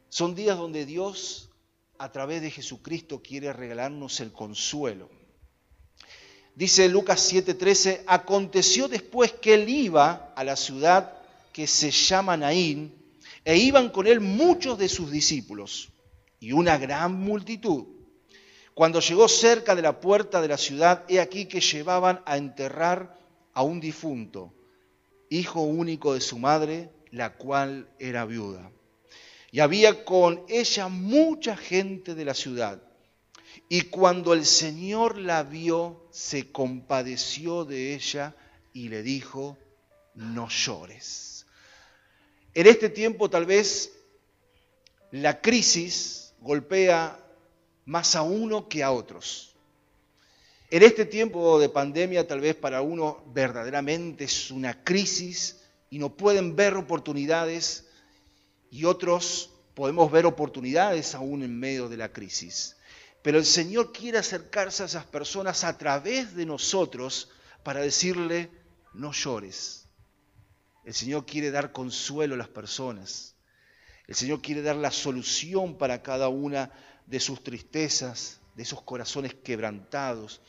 son 0.09 0.35
días 0.35 0.59
donde 0.59 0.85
Dios, 0.85 1.49
a 1.97 2.11
través 2.11 2.43
de 2.43 2.51
Jesucristo, 2.51 3.19
quiere 3.23 3.51
regalarnos 3.51 4.19
el 4.19 4.31
consuelo. 4.31 5.09
Dice 6.53 6.87
Lucas 6.87 7.33
7:13, 7.33 8.03
aconteció 8.05 8.87
después 8.87 9.31
que 9.31 9.55
él 9.55 9.67
iba 9.69 10.31
a 10.35 10.43
la 10.43 10.55
ciudad 10.55 11.17
que 11.51 11.65
se 11.65 11.89
llama 11.89 12.37
Naín, 12.37 12.93
e 13.43 13.57
iban 13.57 13.89
con 13.89 14.05
él 14.05 14.19
muchos 14.19 14.77
de 14.77 14.87
sus 14.87 15.09
discípulos 15.09 15.89
y 16.39 16.51
una 16.51 16.77
gran 16.77 17.13
multitud. 17.13 17.85
Cuando 18.73 19.01
llegó 19.01 19.27
cerca 19.27 19.75
de 19.75 19.81
la 19.81 19.99
puerta 19.99 20.41
de 20.41 20.47
la 20.47 20.57
ciudad, 20.57 21.03
he 21.09 21.19
aquí 21.19 21.45
que 21.45 21.59
llevaban 21.59 22.21
a 22.25 22.37
enterrar 22.37 23.17
a 23.53 23.61
un 23.61 23.79
difunto, 23.81 24.53
hijo 25.29 25.61
único 25.61 26.13
de 26.13 26.21
su 26.21 26.39
madre, 26.39 26.89
la 27.11 27.35
cual 27.35 27.89
era 27.99 28.25
viuda. 28.25 28.71
Y 29.51 29.59
había 29.59 30.05
con 30.05 30.43
ella 30.47 30.87
mucha 30.87 31.57
gente 31.57 32.15
de 32.15 32.23
la 32.23 32.33
ciudad. 32.33 32.81
Y 33.67 33.81
cuando 33.81 34.33
el 34.33 34.45
Señor 34.45 35.17
la 35.17 35.43
vio, 35.43 36.07
se 36.11 36.51
compadeció 36.51 37.65
de 37.65 37.95
ella 37.95 38.35
y 38.73 38.89
le 38.89 39.03
dijo, 39.03 39.57
no 40.15 40.47
llores. 40.49 41.45
En 42.53 42.67
este 42.67 42.89
tiempo 42.89 43.29
tal 43.29 43.45
vez 43.45 43.91
la 45.11 45.41
crisis 45.41 46.28
golpea 46.41 47.19
más 47.85 48.15
a 48.15 48.21
uno 48.21 48.67
que 48.67 48.83
a 48.83 48.91
otros. 48.91 49.55
En 50.71 50.83
este 50.83 51.05
tiempo 51.05 51.59
de 51.59 51.69
pandemia 51.69 52.27
tal 52.27 52.41
vez 52.41 52.55
para 52.55 52.81
uno 52.81 53.23
verdaderamente 53.33 54.25
es 54.25 54.51
una 54.51 54.83
crisis 54.83 55.61
y 55.89 55.97
no 55.97 56.15
pueden 56.15 56.55
ver 56.55 56.75
oportunidades 56.75 57.87
y 58.69 58.85
otros 58.85 59.49
podemos 59.73 60.11
ver 60.11 60.25
oportunidades 60.25 61.15
aún 61.15 61.41
en 61.41 61.57
medio 61.57 61.89
de 61.89 61.97
la 61.97 62.11
crisis. 62.11 62.75
Pero 63.21 63.37
el 63.37 63.45
Señor 63.45 63.91
quiere 63.91 64.17
acercarse 64.17 64.83
a 64.83 64.85
esas 64.85 65.05
personas 65.05 65.63
a 65.63 65.77
través 65.77 66.35
de 66.35 66.45
nosotros 66.45 67.29
para 67.63 67.81
decirle, 67.81 68.51
no 68.93 69.11
llores. 69.11 69.87
El 70.85 70.93
Señor 70.93 71.25
quiere 71.25 71.51
dar 71.51 71.71
consuelo 71.71 72.35
a 72.35 72.37
las 72.37 72.47
personas. 72.47 73.35
El 74.09 74.15
Señor 74.15 74.41
quiere 74.41 74.63
dar 74.63 74.75
la 74.75 74.89
solución 74.89 75.77
para 75.77 76.01
cada 76.01 76.29
una 76.29 76.71
de 77.05 77.19
sus 77.19 77.43
tristezas, 77.43 78.41
de 78.55 78.63
esos 78.63 78.81
corazones 78.81 79.35
quebrantados, 79.35 80.41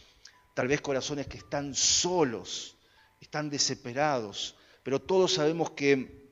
tal 0.54 0.66
vez 0.66 0.80
corazones 0.80 1.26
que 1.26 1.36
están 1.36 1.74
solos, 1.74 2.78
están 3.20 3.50
desesperados, 3.50 4.56
pero 4.82 4.98
todos 4.98 5.34
sabemos 5.34 5.72
que 5.72 6.26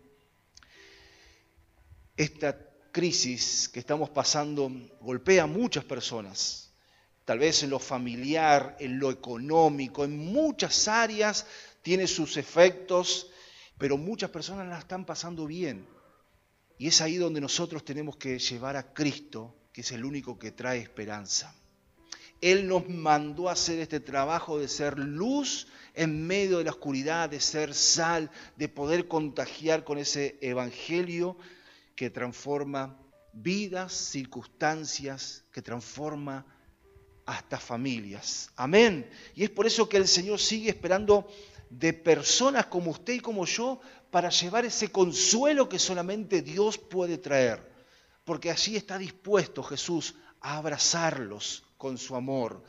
esta 2.17 2.59
crisis 2.93 3.69
que 3.69 3.81
estamos 3.81 4.09
pasando 4.09 4.73
golpea 5.03 5.43
a 5.43 5.47
muchas 5.47 5.85
personas, 5.85 6.73
tal 7.27 7.41
vez 7.41 7.63
en 7.63 7.69
lo 7.69 7.79
familiar, 7.79 8.75
en 8.81 8.99
lo 8.99 9.11
económico, 9.11 10.03
en 10.03 10.17
muchas 10.17 10.89
áreas 10.89 11.47
tiene 11.83 12.07
sus 12.07 12.39
efectos, 12.39 13.27
pero 13.77 13.99
muchas 13.99 14.31
personas 14.31 14.67
la 14.67 14.79
están 14.79 15.05
pasando 15.05 15.45
bien. 15.47 15.98
Y 16.79 16.89
es 16.89 17.01
ahí 17.01 17.17
donde 17.17 17.41
nosotros 17.41 17.85
tenemos 17.85 18.17
que 18.17 18.39
llevar 18.39 18.77
a 18.77 18.95
Cristo, 18.95 19.55
que 19.73 19.81
es 19.81 19.93
el 19.93 20.05
único 20.05 20.39
que 20.39 20.53
trae 20.53 20.79
esperanza. 20.79 21.55
Él 22.41 22.69
nos 22.69 22.89
mandó 22.89 23.49
a 23.49 23.53
hacer 23.53 23.81
este 23.81 23.99
trabajo 23.99 24.59
de 24.59 24.69
ser 24.69 24.97
luz 24.99 25.67
en 25.95 26.25
medio 26.25 26.59
de 26.59 26.65
la 26.65 26.71
oscuridad, 26.71 27.29
de 27.29 27.41
ser 27.41 27.75
sal, 27.75 28.31
de 28.57 28.69
poder 28.69 29.09
contagiar 29.09 29.83
con 29.83 29.99
ese 29.99 30.39
evangelio 30.41 31.37
que 31.97 32.11
transforma 32.11 32.97
vidas, 33.33 33.93
circunstancias, 33.93 35.45
que 35.53 35.63
transforma 35.63 36.47
hasta 37.27 37.59
familias. 37.59 38.51
Amén. 38.55 39.11
Y 39.35 39.43
es 39.43 39.51
por 39.51 39.67
eso 39.67 39.89
que 39.89 39.97
el 39.97 40.07
Señor 40.07 40.39
sigue 40.39 40.71
esperando 40.71 41.29
de 41.71 41.93
personas 41.93 42.67
como 42.67 42.93
usted 42.93 43.15
y 43.15 43.21
como 43.21 43.45
yo 43.45 43.81
para 44.11 44.31
llevar 44.31 44.65
ese 44.65 44.91
consuelo 44.91 45.69
que 45.69 45.79
solamente 45.79 46.43
Dios 46.43 46.79
puede 46.79 47.19
traer. 47.19 47.67
Porque 48.25 48.51
allí 48.51 48.77
está 48.77 48.99
dispuesto 48.99 49.63
Jesús 49.63 50.15
a 50.41 50.59
abrazarlos 50.59 51.65
con 51.77 51.99
su 51.99 52.15
amor, 52.17 52.63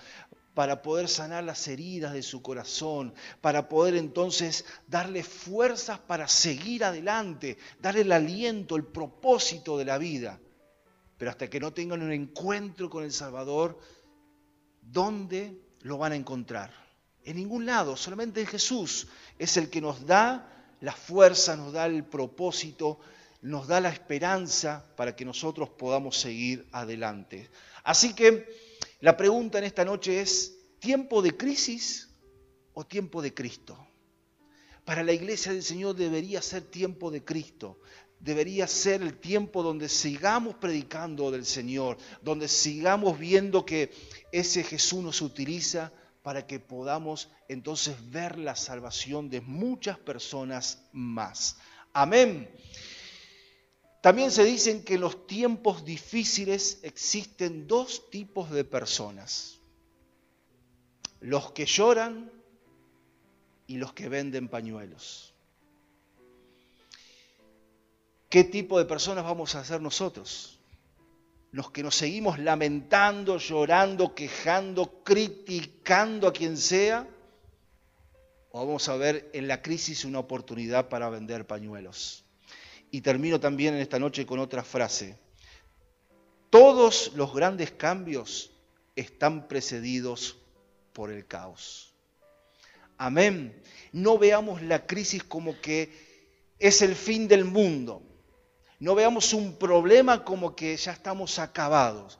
para 0.53 0.81
poder 0.81 1.07
sanar 1.07 1.43
las 1.43 1.67
heridas 1.67 2.13
de 2.13 2.23
su 2.23 2.41
corazón, 2.41 3.13
para 3.39 3.69
poder 3.69 3.95
entonces 3.95 4.65
darle 4.87 5.23
fuerzas 5.23 5.99
para 5.99 6.27
seguir 6.27 6.83
adelante, 6.83 7.57
darle 7.79 8.01
el 8.01 8.11
aliento, 8.11 8.75
el 8.75 8.85
propósito 8.85 9.77
de 9.77 9.85
la 9.85 9.97
vida. 9.97 10.39
Pero 11.17 11.31
hasta 11.31 11.49
que 11.49 11.59
no 11.59 11.71
tengan 11.71 12.01
un 12.01 12.11
encuentro 12.11 12.89
con 12.89 13.03
el 13.03 13.11
Salvador, 13.11 13.79
¿dónde 14.81 15.61
lo 15.81 15.97
van 15.97 16.11
a 16.11 16.17
encontrar? 16.17 16.73
En 17.23 17.37
ningún 17.37 17.65
lado, 17.65 17.95
solamente 17.95 18.41
en 18.41 18.47
Jesús 18.47 19.07
es 19.37 19.55
el 19.57 19.69
que 19.69 19.81
nos 19.81 20.05
da 20.05 20.58
la 20.81 20.93
fuerza, 20.93 21.55
nos 21.55 21.73
da 21.73 21.85
el 21.85 22.05
propósito, 22.05 22.99
nos 23.41 23.67
da 23.67 23.79
la 23.79 23.89
esperanza 23.89 24.85
para 24.95 25.15
que 25.15 25.25
nosotros 25.25 25.69
podamos 25.69 26.17
seguir 26.17 26.67
adelante. 26.71 27.49
Así 27.83 28.13
que 28.13 28.47
la 28.99 29.15
pregunta 29.15 29.57
en 29.57 29.63
esta 29.63 29.85
noche 29.85 30.21
es, 30.21 30.57
¿tiempo 30.79 31.21
de 31.21 31.35
crisis 31.35 32.09
o 32.73 32.85
tiempo 32.85 33.21
de 33.21 33.33
Cristo? 33.33 33.77
Para 34.85 35.03
la 35.03 35.13
iglesia 35.13 35.53
del 35.53 35.63
Señor 35.63 35.95
debería 35.95 36.41
ser 36.41 36.63
tiempo 36.63 37.11
de 37.11 37.23
Cristo, 37.23 37.79
debería 38.19 38.67
ser 38.67 39.01
el 39.01 39.17
tiempo 39.17 39.63
donde 39.63 39.87
sigamos 39.87 40.55
predicando 40.55 41.31
del 41.31 41.45
Señor, 41.45 41.97
donde 42.21 42.47
sigamos 42.47 43.17
viendo 43.17 43.65
que 43.65 43.91
ese 44.31 44.63
Jesús 44.63 45.03
nos 45.03 45.21
utiliza 45.21 45.93
para 46.21 46.45
que 46.45 46.59
podamos 46.59 47.29
entonces 47.47 47.95
ver 48.11 48.37
la 48.37 48.55
salvación 48.55 49.29
de 49.29 49.41
muchas 49.41 49.97
personas 49.97 50.83
más. 50.91 51.57
Amén. 51.93 52.49
También 54.01 54.31
se 54.31 54.43
dicen 54.43 54.83
que 54.83 54.95
en 54.95 55.01
los 55.01 55.27
tiempos 55.27 55.83
difíciles 55.83 56.79
existen 56.83 57.67
dos 57.67 58.09
tipos 58.09 58.49
de 58.49 58.63
personas. 58.63 59.59
Los 61.19 61.51
que 61.51 61.65
lloran 61.65 62.31
y 63.67 63.77
los 63.77 63.93
que 63.93 64.07
venden 64.07 64.47
pañuelos. 64.47 65.33
¿Qué 68.29 68.43
tipo 68.43 68.77
de 68.77 68.85
personas 68.85 69.23
vamos 69.25 69.55
a 69.55 69.65
ser 69.65 69.81
nosotros? 69.81 70.58
Los 71.51 71.71
que 71.71 71.81
nos 71.81 71.95
seguimos 71.95 72.37
lamentando, 72.39 73.37
llorando, 73.37 74.13
quejando, 74.13 75.03
criticando 75.03 76.27
a 76.27 76.33
quien 76.33 76.57
sea, 76.57 77.07
vamos 78.53 78.87
a 78.87 78.95
ver 78.95 79.29
en 79.33 79.47
la 79.47 79.61
crisis 79.61 80.05
una 80.05 80.19
oportunidad 80.19 80.89
para 80.89 81.09
vender 81.09 81.47
pañuelos. 81.47 82.23
Y 82.91 83.01
termino 83.01 83.39
también 83.39 83.73
en 83.73 83.81
esta 83.81 83.99
noche 83.99 84.25
con 84.25 84.39
otra 84.39 84.63
frase. 84.63 85.17
Todos 86.49 87.13
los 87.15 87.33
grandes 87.33 87.71
cambios 87.71 88.51
están 88.95 89.47
precedidos 89.47 90.37
por 90.93 91.11
el 91.11 91.25
caos. 91.25 91.93
Amén. 92.97 93.61
No 93.91 94.17
veamos 94.17 94.61
la 94.61 94.85
crisis 94.85 95.23
como 95.23 95.59
que 95.61 96.09
es 96.59 96.81
el 96.81 96.95
fin 96.95 97.27
del 97.27 97.45
mundo. 97.45 98.03
No 98.79 98.95
veamos 98.95 99.33
un 99.33 99.57
problema 99.57 100.23
como 100.23 100.55
que 100.55 100.75
ya 100.77 100.93
estamos 100.93 101.37
acabados, 101.37 102.17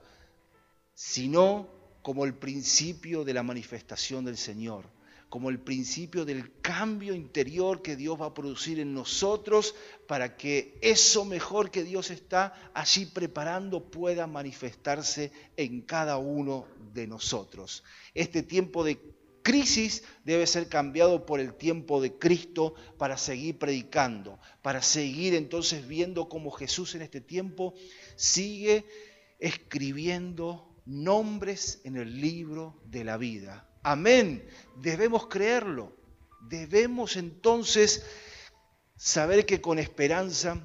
sino 0.94 1.70
como 2.02 2.26
el 2.26 2.34
principio 2.34 3.24
de 3.24 3.34
la 3.34 3.44
manifestación 3.44 4.26
del 4.26 4.38
Señor, 4.38 4.86
como 5.30 5.50
el 5.50 5.60
principio 5.60 6.26
del 6.26 6.60
cambio 6.60 7.14
interior 7.14 7.82
que 7.82 7.96
Dios 7.96 8.20
va 8.20 8.28
a 8.28 8.34
producir 8.34 8.80
en 8.80 8.94
nosotros 8.94 9.76
para 10.08 10.36
que 10.36 10.78
eso 10.82 11.24
mejor 11.24 11.72
que 11.72 11.84
Dios 11.84 12.10
está 12.10 12.72
allí 12.74 13.06
preparando 13.06 13.90
pueda 13.90 14.28
manifestarse 14.28 15.32
en 15.56 15.82
cada 15.82 16.18
uno 16.18 16.66
de 16.94 17.08
nosotros. 17.08 17.84
Este 18.14 18.44
tiempo 18.44 18.84
de 18.84 19.00
crisis 19.42 20.04
debe 20.24 20.48
ser 20.48 20.68
cambiado 20.70 21.26
por 21.26 21.40
el 21.40 21.54
tiempo 21.54 22.02
de 22.02 22.14
Cristo 22.14 22.76
para 22.98 23.18
seguir 23.18 23.58
predicando, 23.58 24.40
para 24.62 24.82
seguir 24.82 25.34
entonces 25.34 25.88
viendo 25.88 26.30
cómo 26.30 26.52
Jesús 26.52 26.96
en 26.96 27.02
este 27.02 27.22
tiempo 27.22 27.74
sigue 28.16 28.86
escribiendo 29.40 30.76
nombres 30.86 31.82
en 31.84 31.98
el 31.98 32.20
libro 32.20 32.82
de 32.86 33.04
la 33.04 33.18
vida. 33.18 33.70
Amén. 33.84 34.46
Debemos 34.82 35.28
creerlo. 35.28 35.96
Debemos 36.42 37.16
entonces 37.18 38.06
saber 38.96 39.46
que 39.46 39.62
con 39.62 39.80
esperanza 39.80 40.62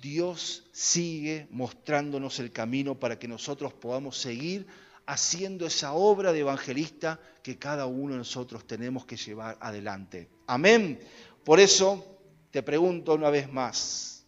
Dios 0.00 0.68
sigue 0.72 1.48
mostrándonos 1.50 2.38
el 2.38 2.52
camino 2.52 2.98
para 2.98 3.18
que 3.18 3.28
nosotros 3.28 3.72
podamos 3.72 4.18
seguir 4.18 4.66
haciendo 5.08 5.66
esa 5.66 5.94
obra 5.94 6.34
de 6.34 6.40
evangelista 6.40 7.18
que 7.42 7.58
cada 7.58 7.86
uno 7.86 8.12
de 8.12 8.18
nosotros 8.18 8.66
tenemos 8.66 9.06
que 9.06 9.16
llevar 9.16 9.56
adelante. 9.58 10.28
Amén. 10.46 11.00
Por 11.44 11.60
eso 11.60 12.04
te 12.50 12.62
pregunto 12.62 13.14
una 13.14 13.30
vez 13.30 13.50
más, 13.50 14.26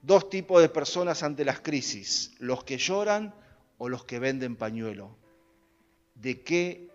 dos 0.00 0.30
tipos 0.30 0.62
de 0.62 0.70
personas 0.70 1.22
ante 1.22 1.44
las 1.44 1.60
crisis, 1.60 2.32
los 2.38 2.64
que 2.64 2.78
lloran 2.78 3.34
o 3.76 3.90
los 3.90 4.06
que 4.06 4.18
venden 4.18 4.56
pañuelo. 4.56 5.14
¿De 6.14 6.40
qué 6.40 6.88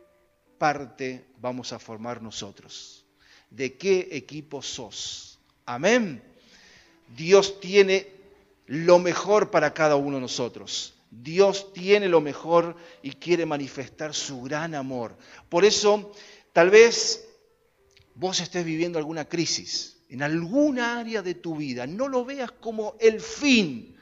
parte 0.58 1.28
vamos 1.38 1.74
a 1.74 1.80
formar 1.80 2.24
nosotros? 2.24 3.06
¿De 3.52 3.78
qué 3.78 4.10
equipo 4.14 4.64
sos? 4.64 5.38
Amén. 5.68 6.24
Dios 7.16 7.60
tiene 7.60 8.08
lo 8.66 8.98
mejor 8.98 9.52
para 9.52 9.76
cada 9.76 9.96
uno 9.96 10.16
de 10.16 10.22
nosotros. 10.22 10.96
Dios 11.12 11.74
tiene 11.74 12.08
lo 12.08 12.22
mejor 12.22 12.78
y 13.04 13.12
quiere 13.12 13.46
manifestar 13.46 14.14
su 14.16 14.42
gran 14.42 14.74
amor. 14.74 15.18
Por 15.50 15.66
eso, 15.66 16.14
tal 16.54 16.70
vez 16.70 17.28
vos 18.16 18.40
estés 18.40 18.64
viviendo 18.64 18.98
alguna 18.98 19.26
crisis 19.26 19.98
en 20.08 20.24
alguna 20.24 21.00
área 21.00 21.22
de 21.22 21.36
tu 21.36 21.58
vida. 21.58 21.86
No 21.86 22.08
lo 22.08 22.24
veas 22.24 22.52
como 22.52 22.96
el 23.02 23.20
fin, 23.20 23.98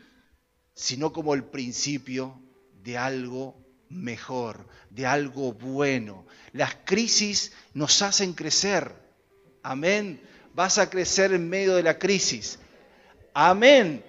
sino 0.76 1.12
como 1.12 1.34
el 1.34 1.44
principio 1.44 2.40
de 2.84 2.98
algo 2.98 3.58
mejor, 3.90 4.68
de 4.92 5.08
algo 5.08 5.54
bueno. 5.54 6.28
Las 6.54 6.76
crisis 6.86 7.54
nos 7.74 8.04
hacen 8.04 8.34
crecer. 8.34 8.94
Amén. 9.64 10.22
Vas 10.54 10.78
a 10.78 10.92
crecer 10.92 11.34
en 11.34 11.50
medio 11.50 11.76
de 11.76 11.84
la 11.84 11.98
crisis. 11.98 12.60
Amén 13.34 14.04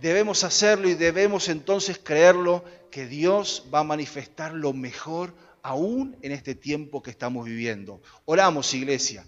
debemos 0.00 0.44
hacerlo 0.44 0.88
y 0.88 0.94
debemos 0.94 1.48
entonces 1.48 1.98
creerlo 2.02 2.64
que 2.90 3.06
Dios 3.06 3.66
va 3.72 3.80
a 3.80 3.84
manifestar 3.84 4.52
lo 4.52 4.72
mejor 4.72 5.34
aún 5.62 6.16
en 6.22 6.32
este 6.32 6.54
tiempo 6.54 7.02
que 7.02 7.10
estamos 7.10 7.46
viviendo. 7.46 8.02
Oramos, 8.24 8.74
iglesia. 8.74 9.24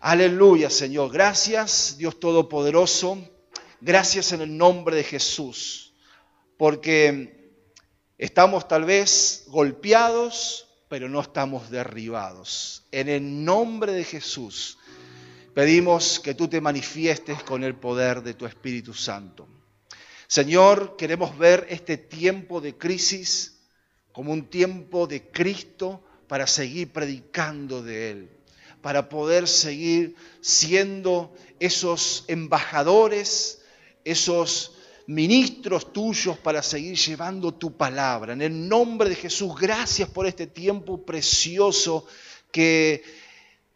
Aleluya, 0.00 0.70
Señor. 0.70 1.12
Gracias, 1.12 1.96
Dios 1.98 2.18
Todopoderoso. 2.18 3.18
Gracias 3.80 4.32
en 4.32 4.40
el 4.40 4.56
nombre 4.56 4.96
de 4.96 5.04
Jesús. 5.04 5.94
Porque 6.56 7.62
estamos 8.16 8.66
tal 8.66 8.84
vez 8.84 9.44
golpeados, 9.48 10.68
pero 10.88 11.08
no 11.08 11.20
estamos 11.20 11.70
derribados. 11.70 12.84
En 12.90 13.08
el 13.08 13.44
nombre 13.44 13.92
de 13.92 14.04
Jesús 14.04 14.78
pedimos 15.54 16.20
que 16.20 16.34
tú 16.34 16.48
te 16.48 16.60
manifiestes 16.60 17.42
con 17.42 17.62
el 17.62 17.74
poder 17.74 18.22
de 18.22 18.34
tu 18.34 18.46
Espíritu 18.46 18.94
Santo. 18.94 19.48
Señor, 20.28 20.96
queremos 20.98 21.38
ver 21.38 21.66
este 21.70 21.96
tiempo 21.96 22.60
de 22.60 22.76
crisis 22.76 23.60
como 24.12 24.30
un 24.30 24.50
tiempo 24.50 25.06
de 25.06 25.22
Cristo 25.30 26.04
para 26.26 26.46
seguir 26.46 26.92
predicando 26.92 27.82
de 27.82 28.10
Él, 28.10 28.30
para 28.82 29.08
poder 29.08 29.48
seguir 29.48 30.16
siendo 30.42 31.34
esos 31.58 32.26
embajadores, 32.28 33.62
esos 34.04 34.72
ministros 35.06 35.94
tuyos 35.94 36.36
para 36.36 36.62
seguir 36.62 36.98
llevando 36.98 37.54
tu 37.54 37.74
palabra. 37.74 38.34
En 38.34 38.42
el 38.42 38.68
nombre 38.68 39.08
de 39.08 39.16
Jesús, 39.16 39.58
gracias 39.58 40.10
por 40.10 40.26
este 40.26 40.46
tiempo 40.46 41.06
precioso 41.06 42.06
que 42.52 43.02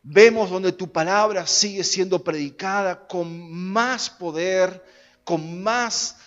vemos 0.02 0.50
donde 0.50 0.72
tu 0.72 0.92
palabra 0.92 1.46
sigue 1.46 1.82
siendo 1.82 2.22
predicada 2.22 3.06
con 3.08 3.50
más 3.50 4.10
poder, 4.10 4.84
con 5.24 5.62
más 5.62 6.18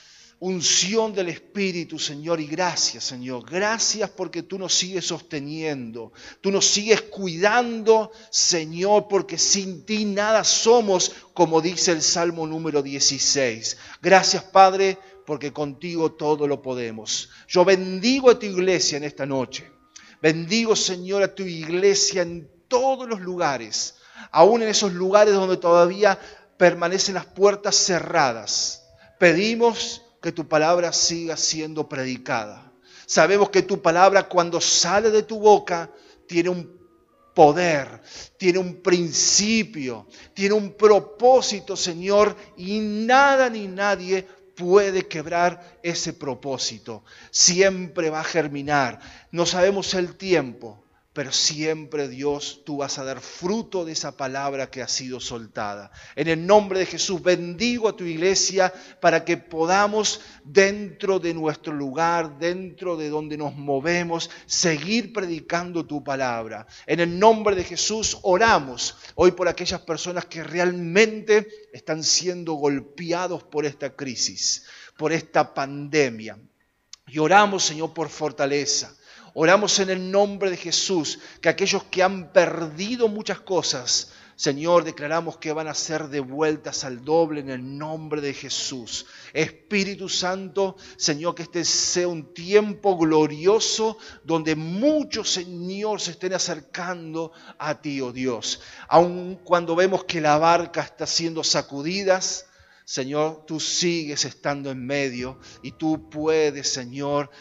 unción 0.46 1.12
del 1.12 1.30
Espíritu, 1.30 1.98
Señor, 1.98 2.40
y 2.40 2.46
gracias, 2.46 3.04
Señor. 3.04 3.50
Gracias 3.50 4.12
porque 4.12 4.44
tú 4.44 4.60
nos 4.60 4.76
sigues 4.76 5.04
sosteniendo, 5.08 6.14
tú 6.40 6.52
nos 6.52 6.68
sigues 6.68 7.02
cuidando, 7.02 8.12
Señor, 8.30 9.08
porque 9.08 9.40
sin 9.40 9.88
ti 9.88 10.06
nada 10.06 10.44
somos, 10.44 11.14
como 11.34 11.62
dice 11.62 11.94
el 11.94 12.04
Salmo 12.04 12.46
número 12.46 12.84
16. 12.84 13.76
Gracias, 14.04 14.44
Padre, 14.44 15.00
porque 15.26 15.52
contigo 15.52 16.12
todo 16.12 16.48
lo 16.48 16.62
podemos. 16.62 17.30
Yo 17.48 17.66
bendigo 17.66 18.30
a 18.30 18.38
tu 18.38 18.46
iglesia 18.46 18.98
en 18.98 19.04
esta 19.04 19.26
noche. 19.26 19.72
Bendigo, 20.22 20.76
Señor, 20.76 21.24
a 21.24 21.34
tu 21.34 21.42
iglesia 21.42 22.22
en 22.22 22.48
todos 22.68 23.10
los 23.10 23.20
lugares, 23.20 23.96
aún 24.32 24.62
en 24.62 24.70
esos 24.70 24.94
lugares 24.94 25.34
donde 25.34 25.58
todavía 25.58 26.20
permanecen 26.58 27.16
las 27.16 27.26
puertas 27.26 27.76
cerradas. 27.76 28.84
Pedimos 29.18 30.04
que 30.26 30.32
tu 30.32 30.48
palabra 30.48 30.92
siga 30.92 31.38
siendo 31.38 31.88
predicada. 31.88 32.72
Sabemos 33.06 33.52
que 33.52 33.62
tu 33.62 33.80
palabra 33.80 34.28
cuando 34.28 34.60
sale 34.60 35.12
de 35.12 35.22
tu 35.22 35.38
boca 35.40 35.92
tiene 36.26 36.50
un 36.50 36.80
poder, 37.36 38.02
tiene 38.36 38.58
un 38.58 38.82
principio, 38.82 40.08
tiene 40.34 40.56
un 40.56 40.74
propósito, 40.74 41.76
Señor, 41.76 42.36
y 42.58 42.80
nada 42.80 43.52
ni 43.52 43.68
nadie 43.68 44.28
puede 44.56 45.08
quebrar 45.08 45.78
ese 45.84 46.12
propósito. 46.12 47.04
Siempre 47.30 48.10
va 48.10 48.22
a 48.22 48.24
germinar. 48.24 49.00
No 49.30 49.46
sabemos 49.46 49.94
el 49.94 50.16
tiempo, 50.16 50.85
pero 51.16 51.32
siempre 51.32 52.10
Dios, 52.10 52.64
tú 52.66 52.76
vas 52.80 53.00
a 53.00 53.06
dar 53.06 53.22
fruto 53.22 53.86
de 53.86 53.94
esa 53.94 54.18
palabra 54.18 54.70
que 54.70 54.82
ha 54.82 54.88
sido 54.90 55.22
soltada. 55.22 55.90
En 56.18 56.28
el 56.28 56.46
nombre 56.46 56.78
de 56.78 56.86
Jesús, 56.86 57.24
bendigo 57.24 57.88
a 57.88 57.96
tu 57.96 58.04
iglesia 58.04 58.74
para 59.00 59.24
que 59.24 59.38
podamos 59.38 60.20
dentro 60.44 61.20
de 61.20 61.34
nuestro 61.34 61.72
lugar, 61.72 62.38
dentro 62.38 62.98
de 62.98 63.08
donde 63.08 63.38
nos 63.38 63.56
movemos, 63.56 64.30
seguir 64.46 65.14
predicando 65.14 65.86
tu 65.86 66.04
palabra. 66.04 66.68
En 66.86 67.00
el 67.00 67.18
nombre 67.18 67.56
de 67.56 67.64
Jesús 67.64 68.18
oramos 68.24 68.98
hoy 69.16 69.32
por 69.32 69.48
aquellas 69.48 69.80
personas 69.80 70.26
que 70.26 70.44
realmente 70.44 71.48
están 71.72 72.04
siendo 72.04 72.56
golpeados 72.56 73.42
por 73.42 73.66
esta 73.66 73.96
crisis, 73.96 74.66
por 74.98 75.14
esta 75.14 75.54
pandemia. 75.54 76.38
Y 77.08 77.20
oramos, 77.20 77.64
Señor, 77.64 77.94
por 77.94 78.10
fortaleza 78.10 78.94
Oramos 79.36 79.78
en 79.78 79.92
el 79.92 80.10
nombre 80.10 80.50
de 80.50 80.58
Jesús, 80.58 81.20
que 81.40 81.50
aquellos 81.50 81.84
que 81.84 82.02
han 82.02 82.34
perdido 82.34 83.08
muchas 83.08 83.40
cosas 83.42 84.12
Señor, 84.38 84.84
declaramos 84.84 85.38
que 85.38 85.54
van 85.54 85.70
a 85.70 85.74
ser 85.74 86.10
devueltas 86.10 86.84
al 86.84 87.06
doble 87.06 87.40
en 87.40 87.50
el 87.50 87.78
nombre 87.78 88.20
de 88.20 88.34
Jesús. 88.34 89.06
Espíritu 89.32 90.10
Santo, 90.10 90.76
Señor, 90.98 91.36
que 91.36 91.44
este 91.44 91.64
sea 91.64 92.10
un 92.10 92.34
tiempo 92.34 92.98
glorioso 92.98 93.98
donde 94.26 94.58
muchos, 94.58 95.32
Señor, 95.32 96.02
se 96.02 96.12
estén 96.12 96.34
acercando 96.34 97.32
a 97.58 97.80
ti, 97.80 98.02
oh 98.02 98.12
Dios. 98.12 98.60
Aun 98.90 99.40
cuando 99.42 99.74
vemos 99.74 100.04
que 100.04 100.20
la 100.20 100.38
barca 100.38 100.82
está 100.82 101.08
siendo 101.08 101.42
sacudidas, 101.42 102.46
Señor, 102.84 103.46
tú 103.48 103.62
sigues 103.62 104.26
estando 104.26 104.70
en 104.70 104.86
medio 104.86 105.40
y 105.64 105.72
tú 105.72 106.10
puedes, 106.10 106.74
Señor, 106.74 107.32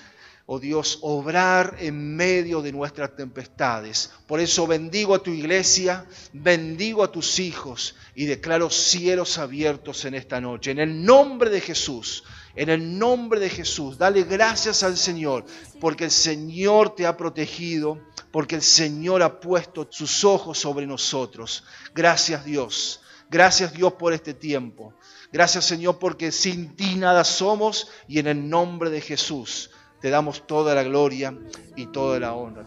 oh 0.46 0.58
Dios, 0.58 0.98
obrar 1.00 1.76
en 1.78 2.16
medio 2.16 2.60
de 2.60 2.72
nuestras 2.72 3.16
tempestades. 3.16 4.10
Por 4.26 4.40
eso 4.40 4.66
bendigo 4.66 5.14
a 5.14 5.22
tu 5.22 5.30
iglesia, 5.30 6.06
bendigo 6.32 7.02
a 7.02 7.10
tus 7.10 7.38
hijos 7.38 7.94
y 8.14 8.26
declaro 8.26 8.68
cielos 8.68 9.38
abiertos 9.38 10.04
en 10.04 10.14
esta 10.14 10.40
noche. 10.40 10.72
En 10.72 10.80
el 10.80 11.04
nombre 11.04 11.48
de 11.48 11.60
Jesús, 11.60 12.24
en 12.56 12.68
el 12.68 12.98
nombre 12.98 13.40
de 13.40 13.48
Jesús, 13.48 13.96
dale 13.96 14.24
gracias 14.24 14.82
al 14.82 14.98
Señor, 14.98 15.46
porque 15.80 16.04
el 16.04 16.10
Señor 16.10 16.94
te 16.94 17.06
ha 17.06 17.16
protegido, 17.16 17.98
porque 18.30 18.56
el 18.56 18.62
Señor 18.62 19.22
ha 19.22 19.40
puesto 19.40 19.88
sus 19.90 20.24
ojos 20.24 20.58
sobre 20.58 20.86
nosotros. 20.86 21.64
Gracias 21.94 22.44
Dios, 22.44 23.00
gracias 23.30 23.72
Dios 23.72 23.94
por 23.94 24.12
este 24.12 24.34
tiempo. 24.34 24.94
Gracias 25.32 25.64
Señor 25.64 25.98
porque 25.98 26.30
sin 26.30 26.76
ti 26.76 26.94
nada 26.96 27.24
somos 27.24 27.88
y 28.06 28.18
en 28.18 28.26
el 28.26 28.48
nombre 28.48 28.90
de 28.90 29.00
Jesús 29.00 29.70
te 30.04 30.10
damos 30.10 30.46
toda 30.46 30.74
la 30.74 30.82
gloria 30.82 31.34
y 31.76 31.86
toda 31.86 32.20
la 32.20 32.34
honra. 32.34 32.64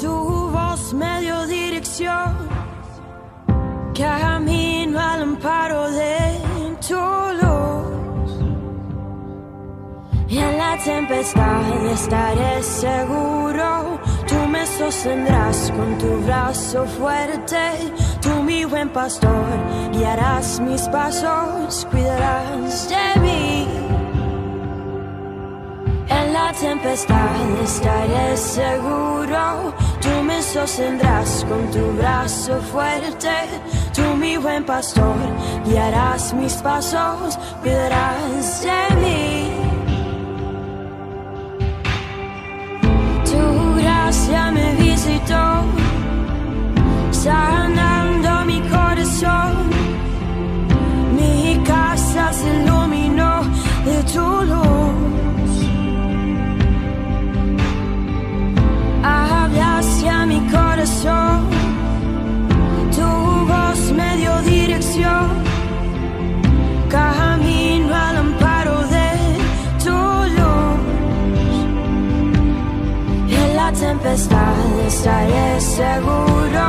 Tu 0.00 0.08
voz 0.08 0.94
me 0.94 1.20
dio 1.20 1.46
dirección, 1.46 2.34
camino 3.94 4.98
al 4.98 5.22
amparo 5.22 5.90
de 5.90 6.38
tu 6.88 6.94
luz. 7.42 8.30
Y 10.28 10.38
en 10.38 10.56
la 10.56 10.78
tempestad 10.82 11.86
estaré 11.92 12.62
seguro, 12.62 14.00
tú 14.26 14.36
me 14.48 14.64
sostendrás 14.66 15.70
con 15.76 15.98
tu 15.98 16.24
brazo 16.24 16.86
fuerte, 16.86 17.92
tú 18.22 18.42
mi 18.42 18.64
buen 18.64 18.88
pastor, 18.88 19.44
guiarás 19.92 20.58
mis 20.58 20.88
pasos, 20.88 21.86
cuidarás 21.90 22.88
de 22.88 23.20
mí. 23.20 23.79
Tempestad 26.58 27.60
estaré 27.62 28.36
seguro, 28.36 29.72
tú 30.02 30.22
me 30.24 30.42
sostendrás 30.42 31.46
con 31.48 31.70
tu 31.70 31.92
brazo 31.96 32.60
fuerte, 32.72 33.30
tú 33.94 34.02
mi 34.16 34.36
buen 34.36 34.64
pastor, 34.64 35.16
guiarás 35.64 36.34
mis 36.34 36.54
pasos, 36.54 37.38
cuidarás 37.62 38.62
de 38.62 38.96
mí. 39.00 39.48
Tu 43.24 43.80
gracia 43.80 44.50
me 44.50 44.74
visitó, 44.74 45.62
sanando 47.10 48.44
mi 48.44 48.60
corazón, 48.68 49.70
mi 51.16 51.62
casa 51.64 52.32
se 52.32 52.62
iluminó 52.62 53.42
de 53.84 54.02
tu 54.12 54.44
luz. 54.44 54.69
Tu 62.96 63.10
voz 63.46 63.92
me 63.92 64.16
dio 64.16 64.34
dirección, 64.42 65.28
camino 66.88 67.94
al 67.94 68.16
amparo 68.16 68.78
de 68.88 69.10
tu 69.84 69.98
luz. 70.36 70.80
En 73.28 73.56
la 73.56 73.70
tempestad 73.72 74.54
estaré 74.86 75.60
seguro, 75.60 76.64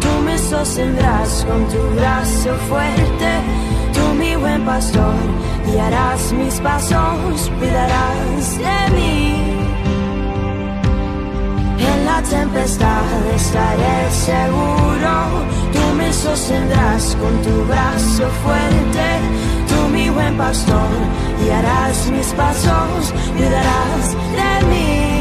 tú 0.00 0.22
me 0.26 0.36
sostendrás 0.36 1.46
con 1.48 1.66
tu 1.68 1.80
brazo 1.96 2.54
fuerte, 2.68 3.30
tú 3.94 4.14
mi 4.18 4.36
buen 4.36 4.66
pastor, 4.66 5.14
guiarás 5.66 6.30
mis 6.34 6.60
pasos, 6.60 7.50
cuidarás 7.58 8.58
de 8.58 8.96
mí. 8.96 9.55
La 12.16 12.22
tempestad 12.22 13.26
estaré 13.34 14.10
seguro, 14.10 15.44
tú 15.70 15.94
me 15.98 16.10
sostendrás 16.10 17.14
con 17.16 17.42
tu 17.42 17.64
brazo 17.66 18.30
fuerte, 18.42 19.08
tú 19.68 19.88
mi 19.92 20.08
buen 20.08 20.34
pastor, 20.38 20.88
guiarás 21.42 22.10
mis 22.10 22.28
pasos, 22.28 23.12
cuidarás 23.36 24.16
de 24.32 24.66
mí. 24.70 25.15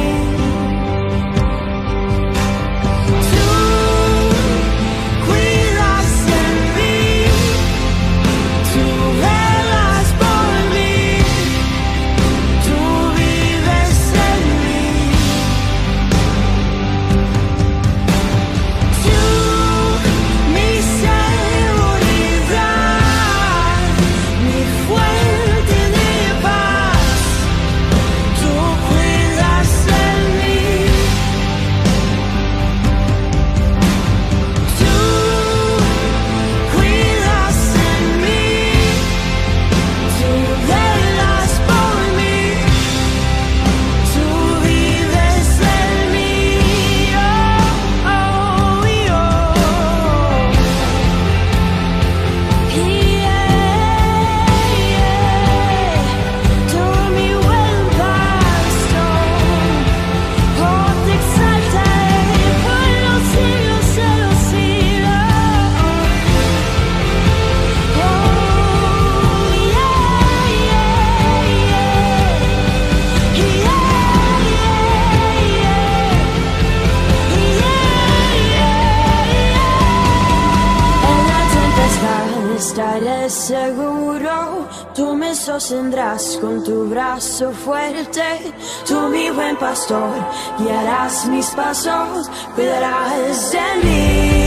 Tu 87.15 87.21
brazo 87.21 87.51
fuerte, 87.51 88.53
tú 88.85 89.07
mi 89.09 89.29
buen 89.29 89.55
pastor, 89.57 90.15
guiarás 90.59 91.25
mis 91.27 91.47
pasos, 91.51 92.29
cuidarás 92.55 93.51
de 93.51 93.59
mí. 93.83 94.44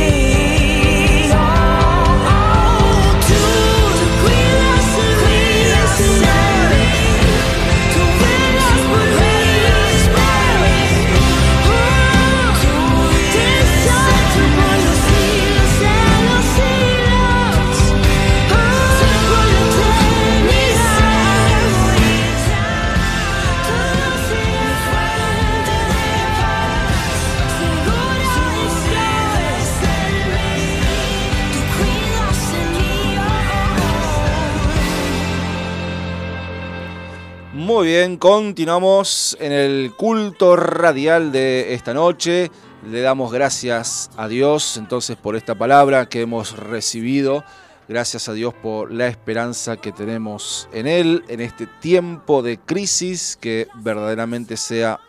Continuamos 38.18 39.36
en 39.40 39.52
el 39.52 39.92
culto 39.96 40.56
radial 40.56 41.30
de 41.30 41.74
esta 41.74 41.94
noche. 41.94 42.50
Le 42.88 43.00
damos 43.00 43.32
gracias 43.32 44.10
a 44.16 44.28
Dios 44.28 44.76
entonces 44.76 45.16
por 45.16 45.36
esta 45.36 45.54
palabra 45.54 46.08
que 46.08 46.22
hemos 46.22 46.56
recibido. 46.56 47.44
Gracias 47.88 48.28
a 48.28 48.32
Dios 48.32 48.54
por 48.54 48.92
la 48.92 49.06
esperanza 49.06 49.76
que 49.76 49.92
tenemos 49.92 50.68
en 50.72 50.86
Él, 50.86 51.24
en 51.28 51.40
este 51.40 51.66
tiempo 51.66 52.42
de 52.42 52.58
crisis, 52.58 53.38
que 53.40 53.68
verdaderamente 53.76 54.56
sea 54.56 55.00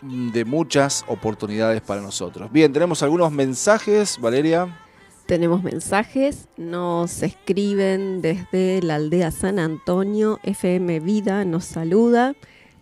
de 0.00 0.44
muchas 0.44 1.04
oportunidades 1.08 1.80
para 1.82 2.00
nosotros. 2.00 2.50
Bien, 2.52 2.72
tenemos 2.72 3.02
algunos 3.02 3.32
mensajes, 3.32 4.18
Valeria. 4.20 4.83
Tenemos 5.26 5.62
mensajes, 5.62 6.48
nos 6.58 7.22
escriben 7.22 8.20
desde 8.20 8.82
la 8.82 8.96
aldea 8.96 9.30
San 9.30 9.58
Antonio, 9.58 10.38
FM 10.42 11.00
Vida 11.00 11.46
nos 11.46 11.64
saluda, 11.64 12.34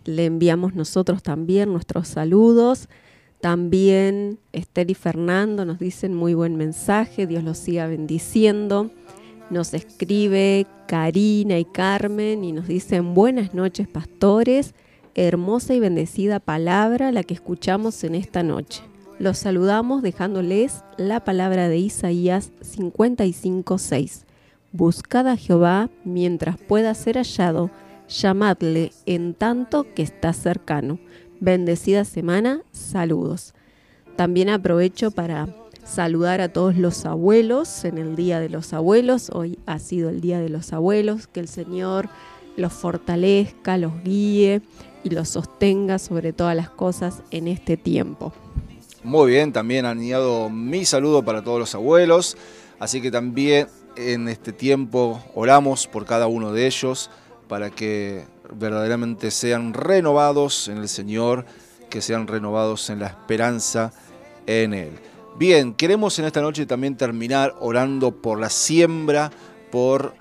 le 0.05 0.25
enviamos 0.25 0.75
nosotros 0.75 1.23
también 1.23 1.71
nuestros 1.71 2.09
saludos. 2.09 2.89
También 3.41 4.39
Esther 4.53 4.91
y 4.91 4.95
Fernando 4.95 5.65
nos 5.65 5.79
dicen 5.79 6.15
muy 6.15 6.35
buen 6.35 6.57
mensaje, 6.57 7.27
Dios 7.27 7.45
los 7.45 7.59
siga 7.59 7.87
bendiciendo. 7.87 8.91
Nos 9.51 9.75
escribe 9.75 10.67
Karina 10.87 11.59
y 11.59 11.65
Carmen 11.65 12.45
y 12.45 12.53
nos 12.53 12.67
dicen 12.67 13.15
buenas 13.15 13.55
noches 13.55 13.87
pastores, 13.87 14.75
hermosa 15.15 15.75
y 15.75 15.81
bendecida 15.81 16.41
palabra 16.41 17.13
la 17.13 17.23
que 17.23 17.35
escuchamos 17.35 18.03
en 18.05 18.15
esta 18.15 18.43
noche. 18.43 18.83
Los 19.23 19.39
saludamos 19.39 20.03
dejándoles 20.03 20.83
la 20.97 21.23
palabra 21.23 21.69
de 21.69 21.79
Isaías 21.79 22.51
55:6. 22.61 24.25
Buscad 24.73 25.29
a 25.29 25.37
Jehová 25.37 25.91
mientras 26.03 26.59
pueda 26.59 26.93
ser 26.95 27.19
hallado, 27.19 27.71
llamadle 28.09 28.91
en 29.07 29.35
tanto 29.35 29.87
que 29.95 30.03
está 30.03 30.33
cercano. 30.33 30.99
Bendecida 31.39 32.05
semana, 32.05 32.63
saludos. 32.73 33.55
También 34.17 34.49
aprovecho 34.49 35.13
para 35.13 35.55
saludar 35.85 36.41
a 36.41 36.53
todos 36.53 36.77
los 36.77 37.07
abuelos 37.07 37.85
en 37.85 37.99
el 37.99 38.17
Día 38.17 38.41
de 38.41 38.49
los 38.49 38.73
Abuelos. 38.73 39.31
Hoy 39.33 39.57
ha 39.67 39.79
sido 39.79 40.11
el 40.11 40.21
Día 40.21 40.41
de 40.41 40.49
los 40.49 40.73
Abuelos. 40.73 41.29
Que 41.29 41.39
el 41.39 41.47
Señor 41.47 42.09
los 42.57 42.73
fortalezca, 42.73 43.79
los 43.79 44.03
guíe 44.03 44.63
y 45.05 45.11
los 45.11 45.29
sostenga 45.29 46.01
sobre 46.01 46.33
todas 46.33 46.57
las 46.57 46.71
cosas 46.71 47.23
en 47.31 47.47
este 47.47 47.77
tiempo. 47.77 48.33
Muy 49.05 49.33
bien, 49.33 49.53
también 49.53 49.85
han 49.85 49.99
añadido 49.99 50.49
mi 50.49 50.85
saludo 50.85 51.25
para 51.25 51.43
todos 51.43 51.59
los 51.59 51.75
abuelos. 51.75 52.37
Así 52.79 53.03
que 53.03 53.11
también 53.11 53.67
en 53.97 54.29
este 54.29 54.53
tiempo 54.53 55.21
oramos 55.35 55.89
por 55.89 56.05
cada 56.05 56.29
uno 56.29 56.53
de 56.53 56.67
ellos 56.67 57.11
para 57.49 57.71
que 57.71 58.25
verdaderamente 58.55 59.33
sean 59.33 59.75
renovados 59.75 60.69
en 60.69 60.79
el 60.79 60.89
Señor, 60.89 61.47
que 61.91 62.01
sean 62.01 62.29
renovados 62.29 62.91
en 62.91 63.01
la 63.01 63.09
esperanza 63.09 63.93
en 64.47 64.73
Él. 64.73 64.93
Bien, 65.37 65.75
queremos 65.75 66.19
en 66.21 66.27
esta 66.27 66.41
noche 66.41 66.65
también 66.65 66.97
terminar 66.97 67.57
orando 67.59 68.23
por 68.23 68.39
la 68.39 68.51
siembra, 68.51 69.33
por 69.73 70.15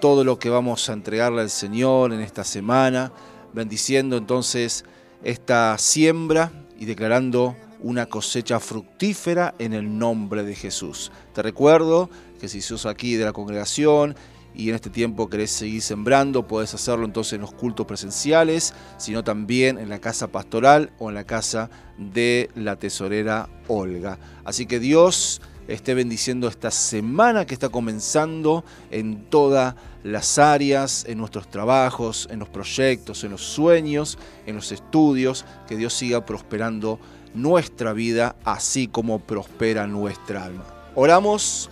todo 0.00 0.22
lo 0.22 0.38
que 0.38 0.48
vamos 0.48 0.88
a 0.88 0.92
entregarle 0.92 1.40
al 1.40 1.50
Señor 1.50 2.12
en 2.12 2.20
esta 2.20 2.44
semana, 2.44 3.10
bendiciendo 3.52 4.16
entonces 4.16 4.84
esta 5.24 5.76
siembra 5.78 6.52
y 6.78 6.84
declarando 6.84 7.56
una 7.80 8.06
cosecha 8.06 8.60
fructífera 8.60 9.54
en 9.58 9.72
el 9.72 9.98
nombre 9.98 10.44
de 10.44 10.54
Jesús. 10.54 11.12
Te 11.34 11.42
recuerdo 11.42 12.10
que 12.40 12.48
si 12.48 12.60
sos 12.60 12.86
aquí 12.86 13.16
de 13.16 13.24
la 13.24 13.32
congregación 13.32 14.16
y 14.54 14.68
en 14.70 14.74
este 14.74 14.90
tiempo 14.90 15.28
querés 15.28 15.50
seguir 15.50 15.82
sembrando, 15.82 16.46
puedes 16.46 16.74
hacerlo 16.74 17.04
entonces 17.04 17.34
en 17.34 17.42
los 17.42 17.52
cultos 17.52 17.86
presenciales, 17.86 18.74
sino 18.96 19.22
también 19.22 19.78
en 19.78 19.88
la 19.88 20.00
casa 20.00 20.28
pastoral 20.28 20.90
o 20.98 21.08
en 21.10 21.14
la 21.14 21.24
casa 21.24 21.70
de 21.96 22.50
la 22.54 22.76
tesorera 22.76 23.48
Olga. 23.68 24.18
Así 24.44 24.66
que 24.66 24.80
Dios 24.80 25.40
esté 25.68 25.94
bendiciendo 25.94 26.48
esta 26.48 26.70
semana 26.70 27.44
que 27.44 27.54
está 27.54 27.68
comenzando 27.68 28.64
en 28.90 29.26
todas 29.26 29.74
las 30.02 30.38
áreas, 30.38 31.04
en 31.06 31.18
nuestros 31.18 31.50
trabajos, 31.50 32.26
en 32.30 32.38
los 32.38 32.48
proyectos, 32.48 33.22
en 33.22 33.32
los 33.32 33.42
sueños, 33.42 34.18
en 34.46 34.56
los 34.56 34.72
estudios, 34.72 35.44
que 35.68 35.76
Dios 35.76 35.92
siga 35.92 36.24
prosperando 36.24 36.98
nuestra 37.34 37.92
vida 37.92 38.36
así 38.44 38.88
como 38.88 39.20
prospera 39.20 39.86
nuestra 39.86 40.44
alma. 40.44 40.64
Oramos 40.94 41.70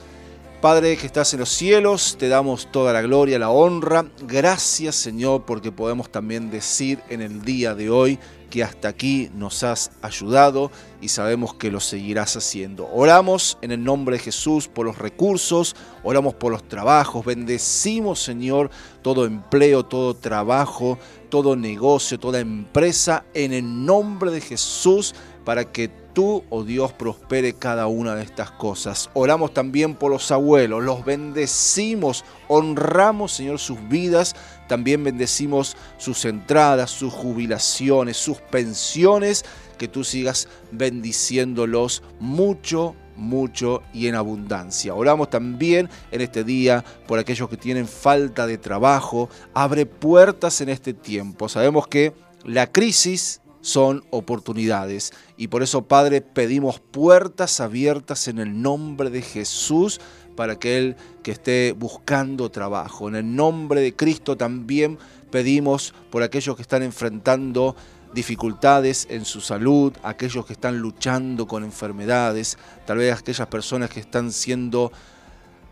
Padre 0.61 0.97
que 0.97 1.07
estás 1.07 1.35
en 1.35 1.41
los 1.41 1.51
cielos, 1.51 2.17
te 2.19 2.29
damos 2.29 2.73
toda 2.73 2.93
la 2.93 3.03
gloria, 3.03 3.39
la 3.39 3.51
honra. 3.51 4.07
Gracias 4.27 4.97
Señor 4.97 5.45
porque 5.45 5.71
podemos 5.71 6.11
también 6.11 6.51
decir 6.51 6.99
en 7.11 7.21
el 7.21 7.43
día 7.43 7.75
de 7.75 7.91
hoy 7.91 8.19
que 8.49 8.65
hasta 8.65 8.89
aquí 8.89 9.31
nos 9.35 9.63
has 9.63 9.91
ayudado 10.01 10.71
y 11.01 11.09
sabemos 11.09 11.55
que 11.55 11.71
lo 11.71 11.79
seguirás 11.79 12.37
haciendo. 12.37 12.89
Oramos 12.91 13.59
en 13.61 13.71
el 13.71 13.85
nombre 13.85 14.17
de 14.17 14.25
Jesús 14.25 14.67
por 14.67 14.87
los 14.87 14.99
recursos, 14.99 15.77
oramos 16.03 16.35
por 16.35 16.53
los 16.53 16.67
trabajos, 16.67 17.25
bendecimos 17.25 18.21
Señor 18.21 18.71
todo 19.03 19.27
empleo, 19.27 19.85
todo 19.85 20.15
trabajo, 20.15 20.99
todo 21.29 21.55
negocio, 21.55 22.19
toda 22.19 22.41
empresa 22.41 23.25
en 23.35 23.53
el 23.53 23.85
nombre 23.85 24.31
de 24.31 24.41
Jesús 24.41 25.15
para 25.47 25.65
que 25.65 25.89
tú, 26.13 26.43
oh 26.51 26.65
Dios, 26.65 26.93
prospere 26.93 27.53
cada 27.53 27.87
una 27.87 28.17
de 28.17 28.25
estas 28.25 28.51
cosas. 28.51 29.11
Oramos 29.15 29.55
también 29.55 29.95
por 29.95 30.11
los 30.11 30.33
abuelos, 30.33 30.83
los 30.83 31.05
bendecimos, 31.05 32.25
honramos, 32.49 33.31
Señor, 33.31 33.61
sus 33.61 33.79
vidas, 33.89 34.35
también 34.67 35.05
bendecimos 35.05 35.77
sus 35.99 36.25
entradas, 36.25 36.91
sus 36.91 37.15
jubilaciones, 37.15 38.17
sus 38.17 38.39
pensiones, 38.39 39.45
que 39.79 39.87
tú 39.87 40.03
sigas 40.03 40.49
bendiciéndolos 40.73 42.03
mucho, 42.19 42.97
mucho 43.15 43.85
y 43.95 44.09
en 44.09 44.17
abundancia. 44.17 44.97
Oramos 44.97 45.31
también 45.31 45.89
en 46.11 46.23
este 46.23 46.43
día 46.43 46.85
por 47.07 47.21
aquellos 47.21 47.49
que 47.49 47.57
tienen 47.57 47.87
falta 47.87 48.49
de 48.49 48.59
trabajo. 48.59 49.31
Abre 49.55 49.87
puertas 49.87 50.61
en 50.61 50.71
este 50.71 50.93
tiempo. 50.93 51.49
Sabemos 51.49 51.87
que 51.87 52.15
la 52.43 52.67
crisis 52.67 53.43
son 53.67 54.05
oportunidades. 54.11 55.13
Y 55.37 55.49
por 55.49 55.65
eso, 55.65 55.89
Padre, 55.89 56.21
pedimos 56.21 56.79
puertas 56.79 57.59
abiertas 57.59 58.29
en 58.29 58.39
el 58.39 58.63
nombre 58.63 59.11
de 59.11 59.23
Jesús 59.23 60.01
para 60.37 60.53
aquel 60.53 60.95
que 61.25 61.33
esté 61.33 61.73
buscando 61.73 62.49
trabajo. 62.49 63.09
En 63.09 63.17
el 63.17 63.35
nombre 63.35 63.81
de 63.81 63.97
Cristo 63.97 64.37
también 64.37 64.99
pedimos 65.33 65.95
por 66.13 66.23
aquellos 66.23 66.55
que 66.55 66.63
están 66.63 66.85
enfrentando 66.85 67.75
dificultades 68.15 69.09
en 69.11 69.25
su 69.25 69.41
salud, 69.41 69.93
aquellos 70.05 70.47
que 70.47 70.53
están 70.53 70.79
luchando 70.79 71.49
con 71.49 71.65
enfermedades, 71.65 72.57
tal 72.87 72.99
vez 72.99 73.19
aquellas 73.19 73.49
personas 73.49 73.91
que 73.91 73.99
están 73.99 74.31
siendo 74.31 74.93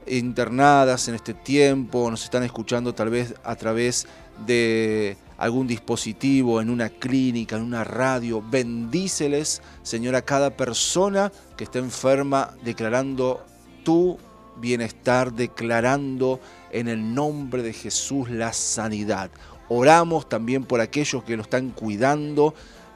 internadas 0.09 1.07
en 1.07 1.14
este 1.14 1.32
tiempo, 1.32 2.11
nos 2.11 2.24
están 2.24 2.42
escuchando 2.42 2.92
tal 2.92 3.11
vez 3.11 3.36
a 3.45 3.55
través 3.55 4.09
de 4.47 5.16
algún 5.39 5.66
dispositivo, 5.66 6.61
en 6.61 6.70
una 6.70 6.89
clínica, 6.89 7.57
en 7.57 7.62
una 7.62 7.85
radio. 7.85 8.43
Bendíceles, 8.43 9.62
Señor, 9.82 10.14
a 10.14 10.22
cada 10.22 10.51
persona 10.51 11.32
que 11.57 11.64
está 11.64 11.78
enferma, 11.78 12.55
declarando 12.64 13.45
tu 13.85 14.18
bienestar, 14.57 15.32
declarando 15.32 16.41
en 16.70 16.89
el 16.89 17.14
nombre 17.14 17.62
de 17.62 17.72
Jesús 17.72 18.30
la 18.30 18.53
sanidad. 18.53 19.30
Oramos 19.68 20.28
también 20.28 20.64
por 20.64 20.80
aquellos 20.80 21.24
que 21.24 21.37
lo 21.37 21.43
están 21.43 21.70
cuidando. 21.70 22.55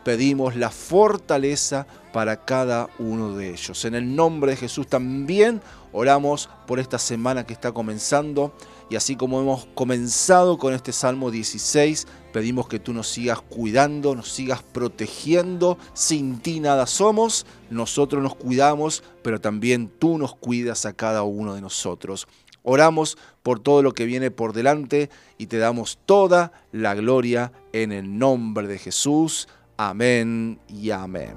Pedimos 0.08 0.56
la 0.56 0.70
fortaleza 0.70 1.86
para 2.14 2.42
cada 2.46 2.88
uno 2.98 3.36
de 3.36 3.50
ellos. 3.50 3.84
En 3.84 3.94
el 3.94 4.16
nombre 4.16 4.52
de 4.52 4.56
Jesús 4.56 4.86
también 4.86 5.60
oramos 5.92 6.48
por 6.66 6.80
esta 6.80 6.98
semana 6.98 7.44
que 7.44 7.52
está 7.52 7.72
comenzando 7.72 8.54
y 8.88 8.96
así 8.96 9.16
como 9.16 9.38
hemos 9.38 9.66
comenzado 9.74 10.56
con 10.56 10.72
este 10.72 10.92
Salmo 10.92 11.30
16, 11.30 12.06
pedimos 12.32 12.68
que 12.68 12.78
tú 12.78 12.94
nos 12.94 13.06
sigas 13.06 13.42
cuidando, 13.42 14.14
nos 14.14 14.32
sigas 14.32 14.62
protegiendo. 14.62 15.76
Sin 15.92 16.40
ti 16.40 16.58
nada 16.58 16.86
somos, 16.86 17.44
nosotros 17.68 18.22
nos 18.22 18.34
cuidamos, 18.34 19.04
pero 19.22 19.42
también 19.42 19.90
tú 19.98 20.16
nos 20.16 20.34
cuidas 20.34 20.86
a 20.86 20.94
cada 20.94 21.22
uno 21.22 21.52
de 21.52 21.60
nosotros. 21.60 22.26
Oramos 22.62 23.18
por 23.42 23.60
todo 23.60 23.82
lo 23.82 23.92
que 23.92 24.06
viene 24.06 24.30
por 24.30 24.54
delante 24.54 25.10
y 25.36 25.48
te 25.48 25.58
damos 25.58 25.98
toda 26.06 26.52
la 26.72 26.94
gloria 26.94 27.52
en 27.74 27.92
el 27.92 28.18
nombre 28.18 28.66
de 28.66 28.78
Jesús. 28.78 29.48
Amén 29.80 30.58
y 30.66 30.90
amén. 30.90 31.36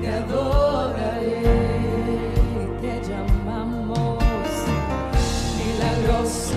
Te 0.00 0.08
adoraré, 0.08 1.42
te 2.80 3.08
llamamos 3.08 4.18
milagroso. 5.56 6.54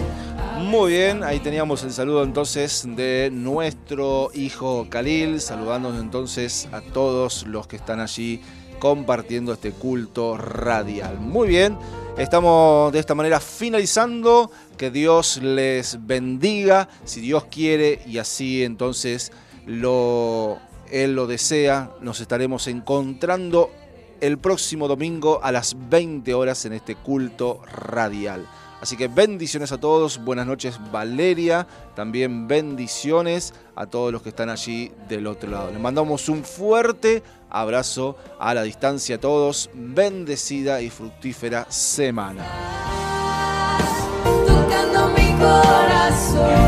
Muy 0.60 0.93
bien, 0.93 1.24
ahí 1.24 1.39
teníamos 1.39 1.84
el 1.84 1.93
saludo 1.93 2.24
entonces 2.24 2.84
de 2.95 3.30
nuestro 3.32 4.32
hijo 4.34 4.88
Khalil, 4.89 5.39
saludándonos 5.39 6.02
entonces 6.02 6.68
a 6.72 6.82
todos 6.82 7.45
los 7.45 7.68
que 7.68 7.76
están 7.76 8.00
allí 8.00 8.41
compartiendo 8.80 9.54
este 9.54 9.74
culto 9.74 10.36
radial. 10.36 11.20
Muy 11.20 11.48
bien, 11.48 11.78
estamos 12.18 12.91
de 12.91 13.00
esta 13.00 13.14
manera 13.14 13.39
finalizando. 13.39 14.50
Que 14.78 14.91
Dios 14.91 15.38
les 15.41 16.06
bendiga, 16.06 16.88
si 17.04 17.20
Dios 17.20 17.45
quiere, 17.45 18.00
y 18.06 18.20
así 18.20 18.64
entonces 18.64 19.32
lo, 19.66 20.60
Él 20.92 21.16
lo 21.16 21.28
desea. 21.28 21.92
Nos 22.02 22.20
estaremos 22.20 22.68
encontrando 22.68 23.72
el 24.22 24.38
próximo 24.38 24.88
domingo 24.88 25.40
a 25.44 25.52
las 25.52 25.76
20 25.90 26.34
horas 26.34 26.66
en 26.66 26.74
este 26.74 26.96
culto 26.96 27.62
radial. 27.72 28.48
Así 28.82 28.96
que 28.96 29.08
bendiciones 29.08 29.72
a 29.72 29.80
todos, 29.80 30.24
buenas 30.24 30.46
noches 30.46 30.80
Valeria, 30.92 31.66
también 31.96 32.48
bendiciones 32.48 33.56
a 33.76 33.88
todos 33.88 34.12
los 34.12 34.22
que 34.22 34.30
están 34.30 34.50
allí 34.50 34.92
del 35.10 35.26
otro 35.26 35.50
lado. 35.50 35.72
Les 35.72 35.80
mandamos 35.80 36.30
un 36.30 36.44
fuerte 36.44 37.24
abrazo 37.50 38.18
a 38.40 38.54
la 38.54 38.62
distancia 38.62 39.16
a 39.16 39.20
todos, 39.20 39.72
bendecida 39.74 40.80
y 40.82 40.92
fructífera 40.92 41.66
semana. 41.72 42.46
Tocando 44.46 45.10
mi 45.10 45.34
corazón. 45.40 46.68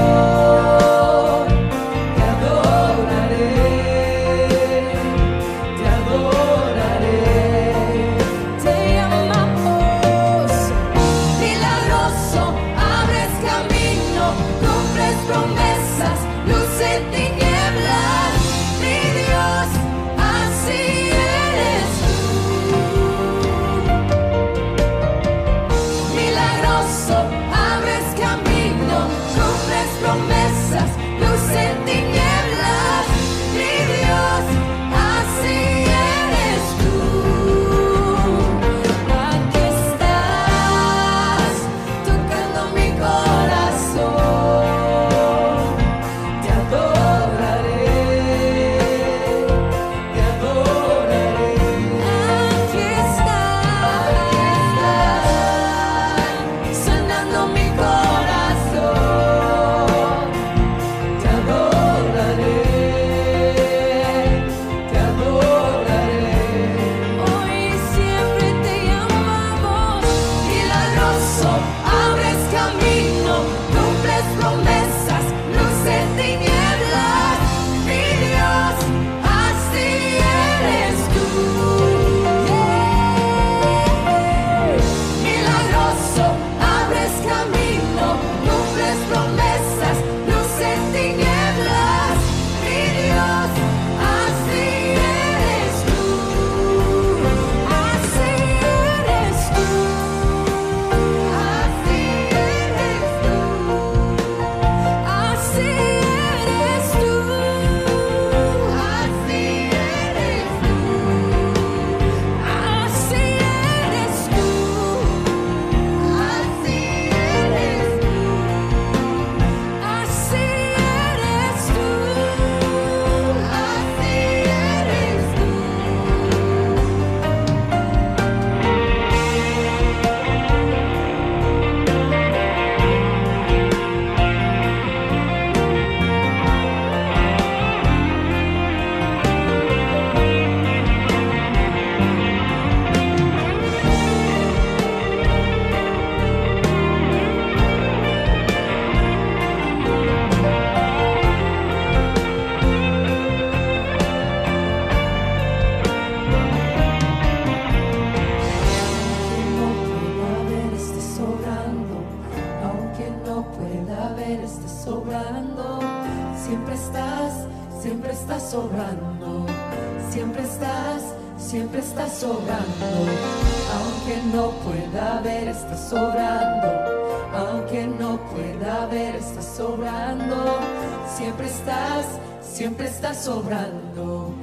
sobrando, 183.17 184.33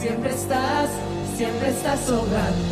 siempre 0.00 0.30
estás, 0.30 0.88
siempre 1.36 1.70
estás 1.70 2.00
sobrando. 2.00 2.71